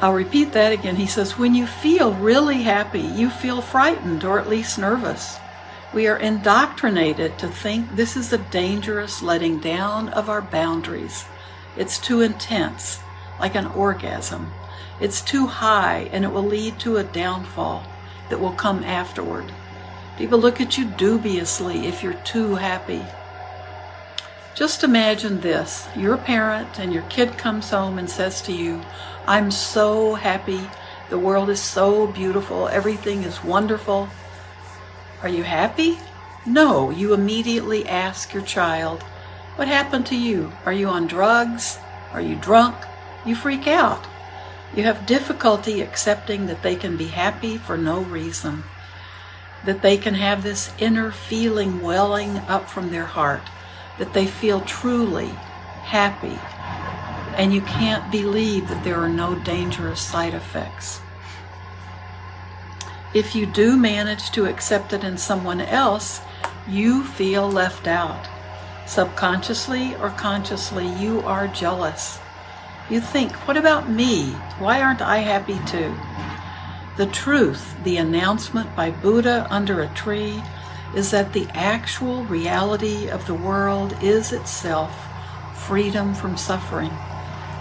I'll 0.00 0.14
repeat 0.14 0.52
that 0.52 0.72
again. 0.72 0.96
He 0.96 1.06
says, 1.06 1.38
when 1.38 1.54
you 1.54 1.66
feel 1.66 2.14
really 2.14 2.62
happy, 2.62 3.00
you 3.00 3.30
feel 3.30 3.60
frightened 3.60 4.24
or 4.24 4.38
at 4.38 4.48
least 4.48 4.78
nervous. 4.78 5.38
We 5.92 6.08
are 6.08 6.16
indoctrinated 6.16 7.38
to 7.38 7.48
think 7.48 7.94
this 7.94 8.16
is 8.16 8.32
a 8.32 8.38
dangerous 8.38 9.22
letting 9.22 9.60
down 9.60 10.08
of 10.08 10.30
our 10.30 10.40
boundaries. 10.40 11.26
It's 11.76 11.98
too 11.98 12.22
intense, 12.22 12.98
like 13.38 13.54
an 13.54 13.66
orgasm. 13.66 14.52
It's 15.00 15.20
too 15.20 15.46
high 15.46 16.08
and 16.12 16.24
it 16.24 16.32
will 16.32 16.44
lead 16.44 16.78
to 16.80 16.96
a 16.96 17.04
downfall 17.04 17.84
that 18.30 18.40
will 18.40 18.52
come 18.52 18.82
afterward. 18.84 19.52
People 20.16 20.38
look 20.38 20.60
at 20.60 20.78
you 20.78 20.86
dubiously 20.86 21.86
if 21.86 22.02
you're 22.02 22.14
too 22.24 22.54
happy. 22.54 23.04
Just 24.54 24.84
imagine 24.84 25.40
this 25.40 25.88
you're 25.96 26.14
a 26.14 26.18
parent 26.18 26.78
and 26.78 26.92
your 26.92 27.02
kid 27.04 27.36
comes 27.38 27.70
home 27.70 27.98
and 27.98 28.08
says 28.08 28.42
to 28.42 28.52
you, 28.52 28.82
I'm 29.26 29.50
so 29.50 30.14
happy. 30.14 30.60
The 31.10 31.18
world 31.18 31.50
is 31.50 31.60
so 31.60 32.06
beautiful. 32.06 32.68
Everything 32.68 33.22
is 33.22 33.44
wonderful. 33.44 34.08
Are 35.22 35.28
you 35.28 35.42
happy? 35.42 35.98
No, 36.46 36.90
you 36.90 37.14
immediately 37.14 37.88
ask 37.88 38.34
your 38.34 38.42
child, 38.42 39.02
What 39.56 39.68
happened 39.68 40.06
to 40.06 40.16
you? 40.16 40.52
Are 40.64 40.72
you 40.72 40.88
on 40.88 41.06
drugs? 41.06 41.78
Are 42.12 42.20
you 42.20 42.36
drunk? 42.36 42.74
You 43.24 43.36
freak 43.36 43.66
out. 43.66 44.06
You 44.74 44.82
have 44.84 45.06
difficulty 45.06 45.82
accepting 45.82 46.46
that 46.46 46.62
they 46.62 46.74
can 46.74 46.96
be 46.96 47.08
happy 47.08 47.58
for 47.58 47.76
no 47.76 48.00
reason, 48.00 48.64
that 49.64 49.82
they 49.82 49.96
can 49.98 50.14
have 50.14 50.42
this 50.42 50.72
inner 50.78 51.12
feeling 51.12 51.82
welling 51.82 52.38
up 52.48 52.68
from 52.68 52.90
their 52.90 53.06
heart 53.06 53.42
that 53.98 54.14
they 54.14 54.26
feel 54.26 54.60
truly 54.62 55.28
happy 55.84 56.38
and 57.36 57.52
you 57.52 57.60
can't 57.62 58.10
believe 58.12 58.68
that 58.68 58.84
there 58.84 59.00
are 59.00 59.08
no 59.08 59.34
dangerous 59.36 60.00
side 60.00 60.34
effects. 60.34 61.00
If 63.14 63.34
you 63.34 63.46
do 63.46 63.76
manage 63.76 64.30
to 64.30 64.46
accept 64.46 64.92
it 64.92 65.04
in 65.04 65.18
someone 65.18 65.60
else, 65.60 66.20
you 66.66 67.04
feel 67.04 67.50
left 67.50 67.86
out. 67.86 68.28
Subconsciously 68.86 69.94
or 69.96 70.10
consciously, 70.10 70.86
you 70.94 71.20
are 71.20 71.48
jealous. 71.48 72.18
You 72.88 73.00
think, 73.00 73.32
what 73.46 73.56
about 73.56 73.90
me? 73.90 74.30
Why 74.58 74.82
aren't 74.82 75.02
I 75.02 75.18
happy 75.18 75.58
too? 75.66 75.94
The 76.96 77.06
truth, 77.12 77.74
the 77.84 77.96
announcement 77.98 78.74
by 78.76 78.90
Buddha 78.90 79.46
under 79.50 79.82
a 79.82 79.94
tree, 79.94 80.42
is 80.94 81.10
that 81.10 81.32
the 81.32 81.48
actual 81.54 82.24
reality 82.24 83.08
of 83.08 83.26
the 83.26 83.34
world 83.34 83.96
is 84.02 84.32
itself 84.32 84.94
freedom 85.54 86.12
from 86.12 86.36
suffering. 86.36 86.90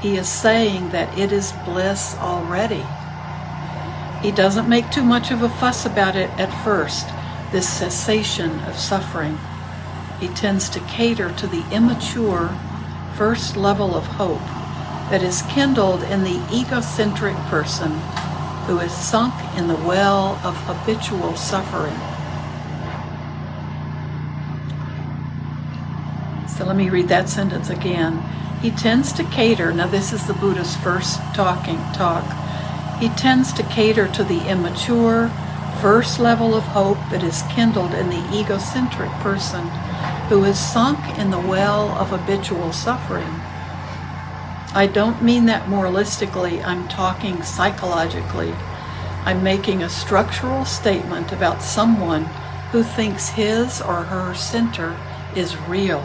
He 0.01 0.17
is 0.17 0.27
saying 0.27 0.89
that 0.89 1.15
it 1.17 1.31
is 1.31 1.53
bliss 1.63 2.15
already. 2.17 2.83
He 4.21 4.31
doesn't 4.31 4.69
make 4.69 4.89
too 4.89 5.03
much 5.03 5.31
of 5.31 5.43
a 5.43 5.49
fuss 5.49 5.85
about 5.85 6.15
it 6.15 6.29
at 6.39 6.51
first, 6.63 7.07
this 7.51 7.69
cessation 7.69 8.59
of 8.61 8.77
suffering. 8.77 9.37
He 10.19 10.27
tends 10.29 10.69
to 10.69 10.79
cater 10.81 11.31
to 11.33 11.47
the 11.47 11.63
immature 11.71 12.49
first 13.15 13.57
level 13.57 13.95
of 13.95 14.05
hope 14.05 14.39
that 15.11 15.21
is 15.21 15.41
kindled 15.43 16.03
in 16.03 16.23
the 16.23 16.41
egocentric 16.51 17.35
person 17.49 17.91
who 18.65 18.79
is 18.79 18.91
sunk 18.91 19.33
in 19.57 19.67
the 19.67 19.75
well 19.75 20.39
of 20.43 20.55
habitual 20.65 21.35
suffering. 21.35 21.95
So 26.47 26.65
let 26.65 26.75
me 26.75 26.89
read 26.89 27.07
that 27.09 27.27
sentence 27.27 27.69
again. 27.69 28.23
He 28.61 28.69
tends 28.69 29.11
to 29.13 29.23
cater, 29.23 29.73
now 29.73 29.87
this 29.87 30.13
is 30.13 30.27
the 30.27 30.33
Buddha's 30.33 30.75
first 30.75 31.19
talking 31.33 31.77
talk. 31.93 32.25
He 32.99 33.09
tends 33.09 33.51
to 33.53 33.63
cater 33.63 34.07
to 34.09 34.23
the 34.23 34.47
immature, 34.47 35.29
first 35.81 36.19
level 36.19 36.53
of 36.53 36.63
hope 36.63 36.99
that 37.09 37.23
is 37.23 37.41
kindled 37.49 37.95
in 37.95 38.09
the 38.09 38.39
egocentric 38.39 39.09
person 39.23 39.67
who 40.29 40.43
is 40.43 40.59
sunk 40.59 41.17
in 41.17 41.31
the 41.31 41.39
well 41.39 41.89
of 41.97 42.09
habitual 42.09 42.71
suffering. 42.71 43.33
I 44.73 44.87
don't 44.93 45.23
mean 45.23 45.47
that 45.47 45.67
moralistically, 45.67 46.63
I'm 46.63 46.87
talking 46.87 47.41
psychologically. 47.41 48.53
I'm 49.25 49.43
making 49.43 49.81
a 49.81 49.89
structural 49.89 50.65
statement 50.65 51.31
about 51.31 51.63
someone 51.63 52.25
who 52.71 52.83
thinks 52.83 53.29
his 53.29 53.81
or 53.81 54.03
her 54.03 54.35
center 54.35 54.95
is 55.35 55.57
real. 55.67 56.01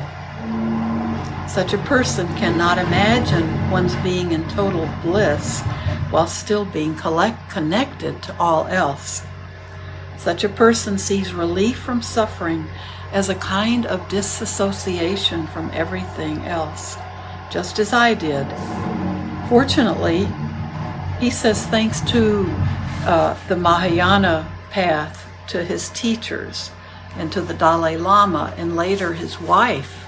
Such 1.49 1.73
a 1.73 1.79
person 1.79 2.27
cannot 2.37 2.79
imagine 2.79 3.71
one's 3.71 3.95
being 3.97 4.33
in 4.33 4.47
total 4.49 4.89
bliss 5.03 5.63
while 6.11 6.27
still 6.27 6.65
being 6.65 6.95
collect- 6.97 7.51
connected 7.51 8.23
to 8.25 8.37
all 8.39 8.67
else. 8.67 9.23
Such 10.19 10.45
a 10.45 10.49
person 10.49 10.99
sees 10.99 11.33
relief 11.33 11.79
from 11.79 12.03
suffering 12.03 12.67
as 13.13 13.29
a 13.29 13.35
kind 13.37 13.87
of 13.87 14.09
disassociation 14.09 15.47
from 15.47 15.71
everything 15.73 16.45
else, 16.45 16.97
just 17.51 17.79
as 17.79 17.93
I 17.93 18.15
did. 18.15 18.47
Fortunately, 19.49 20.29
he 21.21 21.31
says 21.31 21.65
thanks 21.67 22.01
to 22.13 22.45
uh, 23.07 23.37
the 23.49 23.57
Mahayana 23.57 24.51
path, 24.71 25.27
to 25.49 25.65
his 25.65 25.91
teachers, 25.91 26.71
and 27.17 27.33
to 27.33 27.41
the 27.41 27.55
Dalai 27.55 27.97
Lama, 27.97 28.53
and 28.57 28.77
later 28.77 29.15
his 29.15 29.41
wife, 29.41 30.06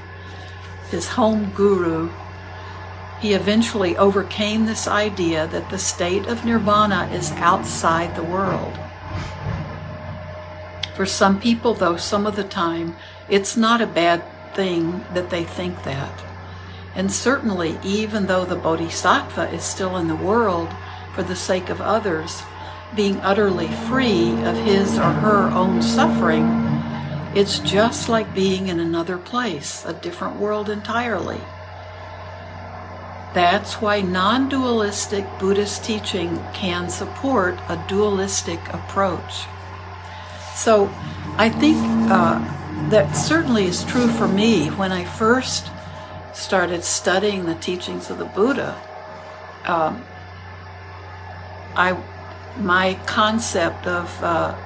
his 0.91 1.09
home 1.09 1.53
guru, 1.55 2.11
he 3.21 3.35
eventually 3.35 3.97
overcame 3.97 4.67
this 4.67 4.87
idea 4.87 5.47
that 5.49 5.71
the 5.71 5.79
state 5.79 6.27
of 6.27 6.45
nirvana 6.45 7.09
is 7.13 7.33
outside 7.33 8.15
the 8.15 8.23
world. 8.23 8.79
For 10.95 11.07
some 11.07 11.41
people, 11.41 11.75
though, 11.75 11.97
some 11.97 12.27
of 12.27 12.37
the 12.37 12.45
time, 12.45 12.97
It's 13.29 13.59
not 13.59 13.83
a 13.83 13.87
bad 13.87 14.23
thing 14.55 15.05
that 15.13 15.29
they 15.29 15.45
think 15.45 15.85
that. 15.85 16.25
And 16.95 17.13
certainly, 17.13 17.79
even 17.85 18.27
though 18.27 18.47
the 18.47 18.57
Bodhisattva 18.57 19.51
is 19.53 19.63
still 19.63 19.99
in 19.99 20.09
the 20.09 20.17
world 20.17 20.71
for 21.15 21.23
the 21.23 21.37
sake 21.37 21.69
of 21.69 21.83
others, 21.83 22.43
being 22.97 23.17
utterly 23.21 23.69
free 23.69 24.31
of 24.45 24.57
his 24.57 24.97
or 24.99 25.13
her 25.13 25.51
own 25.51 25.83
suffering, 25.83 26.68
it's 27.35 27.59
just 27.61 28.09
like 28.09 28.35
being 28.35 28.69
in 28.69 28.81
another 28.81 29.19
place, 29.19 29.85
a 29.85 29.93
different 29.93 30.37
world 30.37 30.69
entirely. 30.69 31.41
That's 33.35 33.75
why 33.75 34.01
non 34.01 34.49
dualistic 34.49 35.27
Buddhist 35.39 35.85
teaching 35.85 36.43
can 36.55 36.89
support 36.89 37.55
a 37.69 37.83
dualistic 37.87 38.59
approach. 38.73 39.45
So 40.55 40.91
I 41.37 41.51
think 41.51 41.77
uh, 42.11 42.39
that 42.91 43.13
certainly 43.13 43.67
is 43.67 43.85
true 43.85 44.09
for 44.09 44.27
me 44.27 44.69
when 44.69 44.91
I 44.91 45.05
first 45.05 45.71
started 46.33 46.83
studying 46.83 47.45
the 47.45 47.55
teachings 47.57 48.11
of 48.11 48.19
the 48.19 48.25
Buddha. 48.25 48.75
Um, 49.67 50.03
I, 51.77 51.97
my 52.59 52.95
concept 53.07 53.87
of 53.87 54.25
uh, 54.25 54.57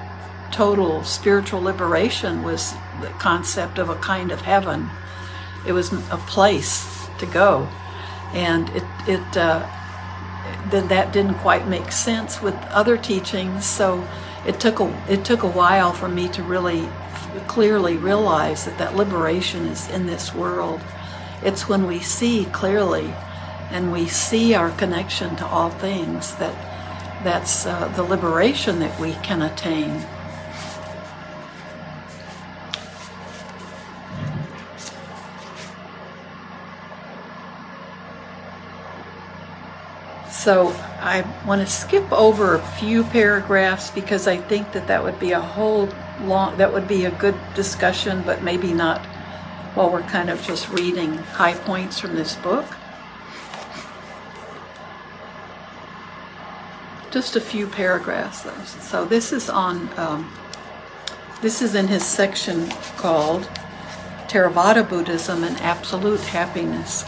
total 0.53 1.03
spiritual 1.03 1.61
liberation 1.61 2.43
was 2.43 2.73
the 3.01 3.09
concept 3.19 3.77
of 3.77 3.89
a 3.89 3.95
kind 3.95 4.31
of 4.31 4.41
heaven. 4.41 4.89
It 5.67 5.73
was 5.73 5.91
a 5.91 6.17
place 6.27 7.07
to 7.19 7.25
go 7.25 7.67
and 8.33 8.69
it 8.69 8.83
it 9.07 9.37
uh, 9.37 9.67
then 10.69 10.87
that 10.87 11.13
didn't 11.13 11.35
quite 11.35 11.67
make 11.67 11.91
sense 11.91 12.41
with 12.41 12.55
other 12.69 12.97
teachings. 12.97 13.65
So 13.65 14.05
it 14.45 14.59
took 14.59 14.79
a 14.79 15.05
it 15.09 15.23
took 15.23 15.43
a 15.43 15.49
while 15.49 15.93
for 15.93 16.09
me 16.09 16.27
to 16.29 16.43
really 16.43 16.89
clearly 17.47 17.97
realize 17.97 18.65
that 18.65 18.77
that 18.77 18.95
liberation 18.95 19.67
is 19.67 19.89
in 19.89 20.05
this 20.05 20.33
world. 20.33 20.81
It's 21.43 21.67
when 21.67 21.87
we 21.87 21.99
see 21.99 22.45
clearly 22.45 23.13
and 23.69 23.91
we 23.91 24.07
see 24.07 24.53
our 24.53 24.71
connection 24.71 25.35
to 25.37 25.45
all 25.45 25.69
things 25.69 26.35
that 26.35 26.53
that's 27.23 27.65
uh, 27.65 27.87
the 27.95 28.03
liberation 28.03 28.79
that 28.79 28.99
we 28.99 29.13
can 29.23 29.41
attain. 29.41 30.05
So 40.43 40.75
I 40.99 41.25
want 41.47 41.61
to 41.61 41.73
skip 41.73 42.11
over 42.11 42.55
a 42.55 42.59
few 42.59 43.05
paragraphs 43.05 43.89
because 43.89 44.27
I 44.27 44.35
think 44.35 44.73
that 44.73 44.87
that 44.87 45.01
would 45.01 45.17
be 45.17 45.31
a 45.31 45.39
whole 45.39 45.87
long, 46.23 46.57
that 46.57 46.73
would 46.73 46.85
be 46.85 47.05
a 47.05 47.11
good 47.11 47.35
discussion, 47.55 48.21
but 48.25 48.43
maybe 48.43 48.73
not 48.73 48.99
while 49.73 49.89
we're 49.89 50.01
kind 50.01 50.29
of 50.29 50.43
just 50.43 50.67
reading 50.67 51.13
high 51.13 51.53
points 51.53 51.97
from 51.97 52.15
this 52.15 52.35
book. 52.35 52.65
Just 57.09 57.37
a 57.37 57.41
few 57.41 57.65
paragraphs 57.65 58.41
though. 58.41 58.63
So 58.81 59.05
this 59.05 59.31
is 59.31 59.49
on, 59.49 59.89
um, 59.97 60.29
this 61.41 61.61
is 61.61 61.73
in 61.73 61.87
his 61.87 62.03
section 62.05 62.69
called 62.97 63.43
Theravada 64.27 64.89
Buddhism 64.89 65.45
and 65.45 65.55
Absolute 65.61 66.19
Happiness. 66.19 67.05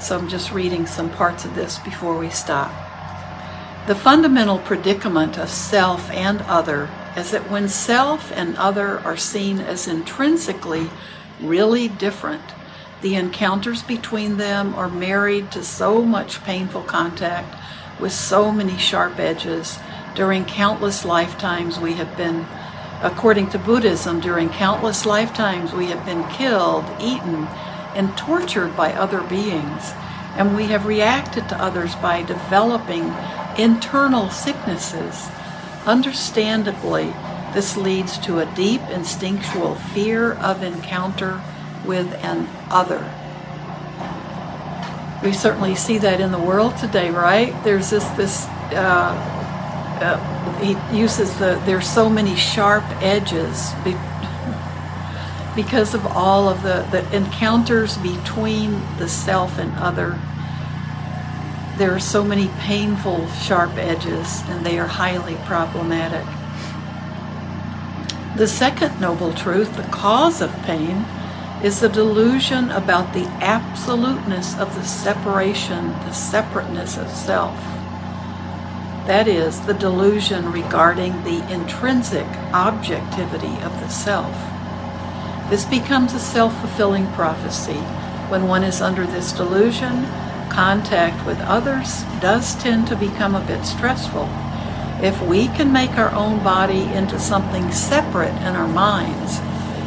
So 0.00 0.16
I'm 0.16 0.28
just 0.28 0.52
reading 0.52 0.86
some 0.86 1.10
parts 1.10 1.44
of 1.44 1.54
this 1.54 1.78
before 1.78 2.16
we 2.16 2.30
stop. 2.30 2.70
The 3.88 3.94
fundamental 3.94 4.58
predicament 4.58 5.38
of 5.38 5.48
self 5.48 6.10
and 6.10 6.40
other 6.42 6.88
is 7.16 7.30
that 7.32 7.50
when 7.50 7.68
self 7.68 8.30
and 8.32 8.56
other 8.56 9.00
are 9.00 9.16
seen 9.16 9.58
as 9.58 9.88
intrinsically 9.88 10.88
really 11.40 11.88
different, 11.88 12.42
the 13.00 13.16
encounters 13.16 13.82
between 13.82 14.36
them 14.36 14.74
are 14.74 14.88
married 14.88 15.50
to 15.52 15.64
so 15.64 16.02
much 16.02 16.44
painful 16.44 16.82
contact 16.82 17.54
with 18.00 18.12
so 18.12 18.52
many 18.52 18.76
sharp 18.78 19.18
edges. 19.18 19.78
During 20.14 20.44
countless 20.44 21.04
lifetimes, 21.04 21.78
we 21.78 21.94
have 21.94 22.16
been, 22.16 22.46
according 23.02 23.50
to 23.50 23.58
Buddhism, 23.58 24.20
during 24.20 24.48
countless 24.48 25.06
lifetimes, 25.06 25.72
we 25.72 25.86
have 25.86 26.04
been 26.04 26.28
killed, 26.28 26.84
eaten, 27.00 27.48
and 27.94 28.16
tortured 28.16 28.76
by 28.76 28.92
other 28.92 29.22
beings. 29.22 29.92
And 30.36 30.56
we 30.56 30.66
have 30.66 30.86
reacted 30.86 31.48
to 31.48 31.62
others 31.62 31.94
by 31.96 32.22
developing 32.22 33.12
internal 33.58 34.30
sicknesses. 34.30 35.28
Understandably, 35.86 37.12
this 37.54 37.76
leads 37.76 38.18
to 38.18 38.38
a 38.38 38.54
deep 38.54 38.82
instinctual 38.90 39.74
fear 39.74 40.34
of 40.34 40.62
encounter 40.62 41.40
with 41.84 42.12
an 42.22 42.46
other. 42.70 43.02
We 45.22 45.32
certainly 45.32 45.74
see 45.74 45.98
that 45.98 46.20
in 46.20 46.30
the 46.30 46.38
world 46.38 46.76
today, 46.76 47.10
right? 47.10 47.52
There's 47.64 47.90
this 47.90 48.04
this 48.10 48.44
uh, 48.72 49.38
uh, 50.00 50.60
he 50.60 50.76
uses 50.96 51.36
the 51.38 51.60
there's 51.66 51.88
so 51.88 52.08
many 52.08 52.36
sharp 52.36 52.84
edges 53.02 53.72
because 55.58 55.92
of 55.92 56.06
all 56.06 56.48
of 56.48 56.62
the, 56.62 56.86
the 56.92 57.16
encounters 57.16 57.98
between 57.98 58.80
the 58.98 59.08
self 59.08 59.58
and 59.58 59.74
other. 59.78 60.16
There 61.78 61.92
are 61.92 61.98
so 61.98 62.22
many 62.22 62.46
painful, 62.60 63.26
sharp 63.30 63.76
edges, 63.76 64.40
and 64.46 64.64
they 64.64 64.78
are 64.78 64.86
highly 64.86 65.34
problematic. 65.46 66.24
The 68.36 68.46
second 68.46 69.00
noble 69.00 69.34
truth, 69.34 69.76
the 69.76 69.82
cause 69.82 70.40
of 70.40 70.52
pain, 70.62 71.04
is 71.60 71.80
the 71.80 71.88
delusion 71.88 72.70
about 72.70 73.12
the 73.12 73.26
absoluteness 73.42 74.56
of 74.60 74.72
the 74.76 74.84
separation, 74.84 75.88
the 75.88 76.12
separateness 76.12 76.96
of 76.96 77.10
self. 77.10 77.56
That 79.08 79.26
is, 79.26 79.60
the 79.62 79.74
delusion 79.74 80.52
regarding 80.52 81.24
the 81.24 81.44
intrinsic 81.52 82.28
objectivity 82.54 83.60
of 83.64 83.72
the 83.80 83.88
self. 83.88 84.36
This 85.50 85.64
becomes 85.64 86.12
a 86.12 86.18
self 86.18 86.58
fulfilling 86.60 87.06
prophecy. 87.12 87.80
When 88.28 88.48
one 88.48 88.64
is 88.64 88.82
under 88.82 89.06
this 89.06 89.32
delusion, 89.32 90.04
contact 90.50 91.24
with 91.24 91.40
others 91.40 92.02
does 92.20 92.54
tend 92.56 92.86
to 92.88 92.96
become 92.96 93.34
a 93.34 93.46
bit 93.46 93.64
stressful. 93.64 94.28
If 95.02 95.22
we 95.22 95.46
can 95.48 95.72
make 95.72 95.92
our 95.92 96.12
own 96.12 96.42
body 96.44 96.82
into 96.82 97.18
something 97.18 97.72
separate 97.72 98.34
in 98.42 98.56
our 98.56 98.68
minds, 98.68 99.38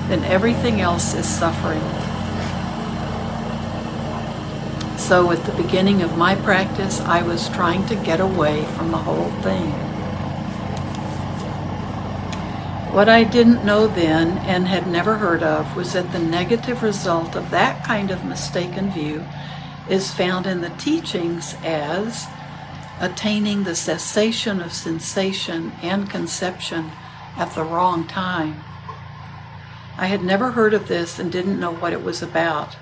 then 0.07 0.23
everything 0.23 0.81
else 0.81 1.13
is 1.13 1.27
suffering. 1.27 1.81
So, 4.97 5.31
at 5.31 5.43
the 5.45 5.61
beginning 5.61 6.01
of 6.01 6.17
my 6.17 6.35
practice, 6.35 7.01
I 7.01 7.21
was 7.21 7.49
trying 7.49 7.85
to 7.87 7.95
get 7.95 8.19
away 8.19 8.63
from 8.77 8.89
the 8.89 8.97
whole 8.97 9.29
thing. 9.41 9.90
What 12.91 13.07
I 13.07 13.23
didn't 13.23 13.63
know 13.63 13.87
then 13.87 14.37
and 14.39 14.67
had 14.67 14.85
never 14.85 15.15
heard 15.15 15.43
of 15.43 15.77
was 15.77 15.93
that 15.93 16.11
the 16.11 16.19
negative 16.19 16.83
result 16.83 17.37
of 17.37 17.49
that 17.49 17.85
kind 17.85 18.11
of 18.11 18.25
mistaken 18.25 18.91
view 18.91 19.23
is 19.89 20.13
found 20.13 20.45
in 20.45 20.59
the 20.59 20.71
teachings 20.71 21.55
as 21.63 22.27
attaining 22.99 23.63
the 23.63 23.75
cessation 23.75 24.59
of 24.59 24.73
sensation 24.73 25.71
and 25.81 26.09
conception 26.09 26.91
at 27.37 27.55
the 27.55 27.63
wrong 27.63 28.07
time. 28.07 28.61
I 29.97 30.07
had 30.07 30.21
never 30.21 30.51
heard 30.51 30.73
of 30.73 30.89
this 30.89 31.17
and 31.17 31.31
didn't 31.31 31.61
know 31.61 31.73
what 31.73 31.93
it 31.93 32.03
was 32.03 32.21
about, 32.21 32.75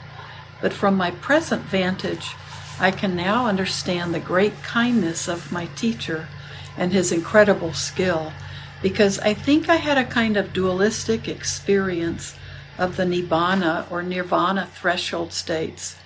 but 0.59 0.73
from 0.73 0.97
my 0.97 1.11
present 1.11 1.61
vantage, 1.61 2.33
I 2.79 2.89
can 2.89 3.15
now 3.15 3.45
understand 3.45 4.15
the 4.15 4.19
great 4.19 4.63
kindness 4.63 5.27
of 5.27 5.51
my 5.51 5.67
teacher 5.75 6.29
and 6.75 6.91
his 6.91 7.11
incredible 7.11 7.73
skill 7.73 8.33
because 8.81 9.19
I 9.19 9.33
think 9.33 9.69
I 9.69 9.75
had 9.75 9.97
a 9.97 10.05
kind 10.05 10.37
of 10.37 10.53
dualistic 10.53 11.27
experience 11.27 12.35
of 12.77 12.95
the 12.95 13.03
nibbana 13.03 13.89
or 13.91 14.01
nirvana 14.01 14.67
threshold 14.73 15.33
states, 15.33 15.97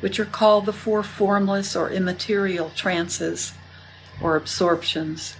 which 0.00 0.18
are 0.18 0.24
called 0.24 0.66
the 0.66 0.72
four 0.72 1.02
formless 1.02 1.76
or 1.76 1.90
immaterial 1.90 2.70
trances 2.70 3.52
or 4.20 4.36
absorptions. 4.36 5.34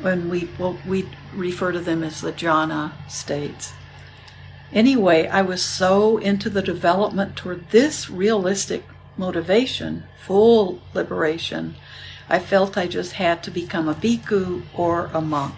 When 0.00 0.28
we 0.28 0.48
well, 0.58 0.78
we 0.86 1.08
refer 1.34 1.72
to 1.72 1.80
them 1.80 2.02
as 2.02 2.20
the 2.20 2.32
jhana 2.32 2.92
states. 3.10 3.72
Anyway, 4.72 5.26
I 5.26 5.42
was 5.42 5.64
so 5.64 6.18
into 6.18 6.50
the 6.50 6.62
development 6.62 7.36
toward 7.36 7.70
this 7.70 8.10
realistic 8.10 8.84
motivation, 9.16 10.04
full 10.24 10.80
liberation, 10.94 11.74
I 12.30 12.38
felt 12.38 12.76
I 12.76 12.86
just 12.86 13.12
had 13.12 13.42
to 13.44 13.50
become 13.50 13.88
a 13.88 13.94
bhikkhu 13.94 14.62
or 14.74 15.10
a 15.14 15.20
monk. 15.20 15.54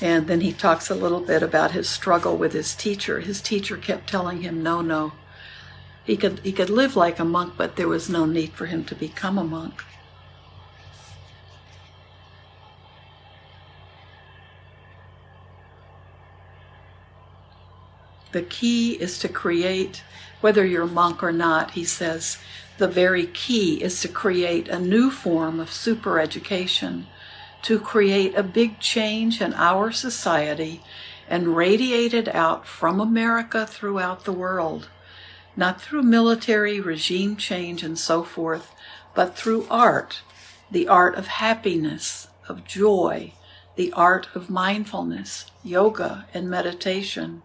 And 0.00 0.26
then 0.26 0.40
he 0.40 0.52
talks 0.52 0.88
a 0.88 0.94
little 0.94 1.20
bit 1.20 1.42
about 1.42 1.72
his 1.72 1.88
struggle 1.88 2.36
with 2.38 2.54
his 2.54 2.74
teacher. 2.74 3.20
His 3.20 3.42
teacher 3.42 3.76
kept 3.76 4.08
telling 4.08 4.40
him, 4.40 4.62
no, 4.62 4.80
no. 4.80 5.12
He 6.04 6.16
could, 6.16 6.38
he 6.38 6.52
could 6.52 6.70
live 6.70 6.96
like 6.96 7.18
a 7.18 7.24
monk, 7.24 7.54
but 7.58 7.76
there 7.76 7.86
was 7.86 8.08
no 8.08 8.24
need 8.24 8.52
for 8.54 8.64
him 8.64 8.84
to 8.84 8.94
become 8.94 9.36
a 9.36 9.44
monk. 9.44 9.84
The 18.32 18.42
key 18.42 18.92
is 18.92 19.18
to 19.18 19.28
create 19.28 20.02
whether 20.40 20.64
you're 20.64 20.84
a 20.84 20.88
monk 20.88 21.22
or 21.22 21.32
not, 21.32 21.72
he 21.72 21.84
says, 21.84 22.38
the 22.78 22.88
very 22.88 23.26
key 23.26 23.82
is 23.82 24.00
to 24.00 24.08
create 24.08 24.68
a 24.68 24.78
new 24.78 25.10
form 25.10 25.60
of 25.60 25.72
super 25.72 26.18
education, 26.18 27.06
to 27.62 27.78
create 27.78 28.34
a 28.34 28.42
big 28.42 28.80
change 28.80 29.40
in 29.40 29.52
our 29.54 29.92
society 29.92 30.82
and 31.28 31.56
radiate 31.56 32.14
it 32.14 32.34
out 32.34 32.66
from 32.66 33.00
America 33.00 33.66
throughout 33.66 34.24
the 34.24 34.32
world, 34.32 34.88
not 35.56 35.80
through 35.80 36.02
military 36.02 36.80
regime 36.80 37.36
change 37.36 37.82
and 37.82 37.98
so 37.98 38.22
forth, 38.22 38.72
but 39.14 39.36
through 39.36 39.66
art, 39.70 40.22
the 40.70 40.88
art 40.88 41.14
of 41.16 41.26
happiness, 41.26 42.28
of 42.48 42.64
joy, 42.64 43.32
the 43.76 43.92
art 43.92 44.28
of 44.34 44.50
mindfulness, 44.50 45.50
yoga, 45.62 46.26
and 46.32 46.48
meditation. 46.48 47.42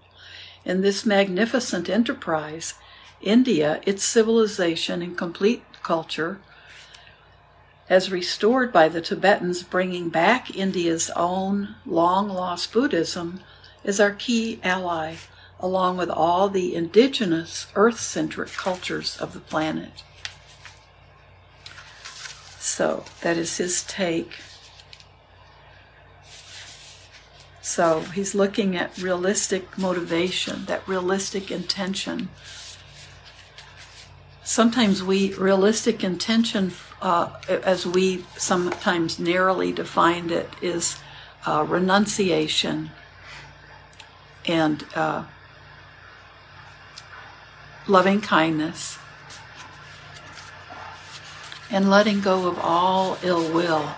In 0.64 0.82
this 0.82 1.06
magnificent 1.06 1.90
enterprise, 1.90 2.74
India, 3.22 3.82
its 3.86 4.04
civilization 4.04 5.02
and 5.02 5.18
complete 5.18 5.64
culture, 5.84 6.40
as 7.90 8.12
restored 8.12 8.74
by 8.74 8.90
the 8.90 9.02
Tibetans 9.02 9.64
bringing 9.64 10.10
back 10.10 10.56
India's 10.56 11.12
own 11.16 11.76
long 11.86 12.30
lost 12.30 12.74
Buddhism, 12.74 13.42
is 13.84 14.00
our 14.00 14.14
key 14.14 14.60
ally, 14.64 15.16
along 15.60 15.98
with 15.98 16.10
all 16.10 16.50
the 16.50 16.76
indigenous 16.76 17.68
earth 17.76 18.00
centric 18.00 18.52
cultures 18.52 19.18
of 19.18 19.34
the 19.34 19.40
planet. 19.40 20.04
So, 22.60 23.06
that 23.22 23.38
is 23.38 23.58
his 23.58 23.84
take. 23.84 24.40
So, 27.62 28.02
he's 28.02 28.34
looking 28.34 28.76
at 28.76 28.98
realistic 28.98 29.78
motivation, 29.78 30.66
that 30.66 30.88
realistic 30.88 31.52
intention. 31.52 32.30
Sometimes 34.46 35.02
we, 35.02 35.34
realistic 35.34 36.04
intention, 36.04 36.72
uh, 37.02 37.32
as 37.50 37.88
we 37.88 38.24
sometimes 38.38 39.18
narrowly 39.18 39.72
defined 39.72 40.32
it, 40.32 40.48
is 40.62 41.00
uh, 41.48 41.66
renunciation 41.68 42.92
and 44.48 44.86
uh, 44.94 45.24
loving 47.88 48.22
kindness 48.22 49.00
and 51.72 51.90
letting 51.90 52.22
go 52.22 52.48
of 52.48 52.60
all 52.60 53.18
ill 53.24 53.52
will. 53.52 53.96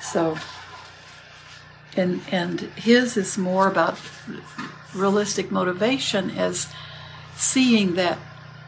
So, 0.00 0.36
and 1.96 2.20
and 2.32 2.60
his 2.74 3.16
is 3.16 3.38
more 3.38 3.68
about 3.68 4.00
realistic 4.92 5.52
motivation 5.52 6.30
as 6.32 6.66
seeing 7.36 7.94
that 7.94 8.18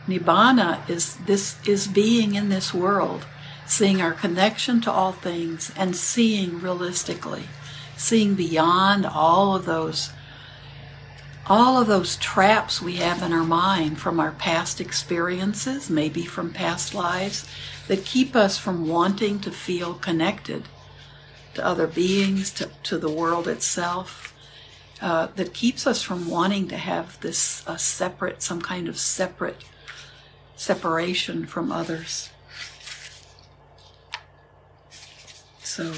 nibbana 0.07 0.89
is 0.89 1.17
this 1.27 1.57
is 1.67 1.87
being 1.87 2.35
in 2.35 2.49
this 2.49 2.73
world, 2.73 3.27
seeing 3.67 4.01
our 4.01 4.13
connection 4.13 4.81
to 4.83 4.91
all 4.91 5.13
things 5.13 5.73
and 5.77 5.97
seeing 5.97 6.61
realistically, 6.61 7.45
seeing 7.97 8.35
beyond 8.35 9.07
all 9.07 9.55
of 9.57 9.65
those 9.65 10.11
all 11.49 11.81
of 11.81 11.87
those 11.87 12.17
traps 12.17 12.83
we 12.83 12.97
have 12.97 13.23
in 13.23 13.33
our 13.33 13.45
mind 13.45 14.01
from 14.01 14.19
our 14.19 14.33
past 14.33 14.81
experiences, 14.81 15.89
maybe 15.89 16.25
from 16.25 16.53
past 16.53 16.93
lives, 16.93 17.49
that 17.87 18.05
keep 18.05 18.35
us 18.35 18.59
from 18.59 18.89
wanting 18.89 19.39
to 19.39 19.51
feel 19.53 19.95
connected 19.95 20.65
to 21.55 21.65
other 21.65 21.87
beings, 21.87 22.51
to, 22.51 22.69
to 22.83 22.99
the 22.99 23.09
world 23.09 23.47
itself, 23.47 24.35
uh, 25.01 25.29
that 25.37 25.55
keeps 25.55 25.87
us 25.87 26.03
from 26.03 26.29
wanting 26.29 26.67
to 26.67 26.77
have 26.77 27.21
this 27.21 27.63
uh, 27.69 27.77
separate, 27.77 28.43
some 28.43 28.61
kind 28.61 28.89
of 28.89 28.99
separate 28.99 29.63
separation 30.57 31.47
from 31.47 31.71
others. 31.71 32.31
So, 35.61 35.93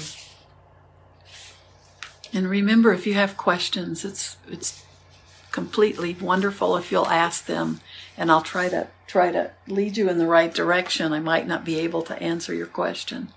and 2.33 2.49
remember, 2.49 2.91
if 2.91 3.07
you 3.07 3.13
have 3.13 3.37
questions, 3.37 4.03
it's 4.03 4.37
it's 4.47 4.83
completely 5.51 6.15
wonderful 6.21 6.77
if 6.77 6.91
you'll 6.91 7.07
ask 7.07 7.45
them 7.45 7.81
and 8.17 8.29
I'll 8.29 8.41
try 8.41 8.69
to 8.69 8.87
try 9.07 9.31
to 9.31 9.51
lead 9.67 9.97
you 9.97 10.09
in 10.09 10.17
the 10.17 10.27
right 10.27 10.53
direction. 10.53 11.13
I 11.13 11.19
might 11.19 11.47
not 11.47 11.65
be 11.65 11.79
able 11.79 12.03
to 12.03 12.21
answer 12.21 12.53
your 12.53 12.67
question. 12.67 13.29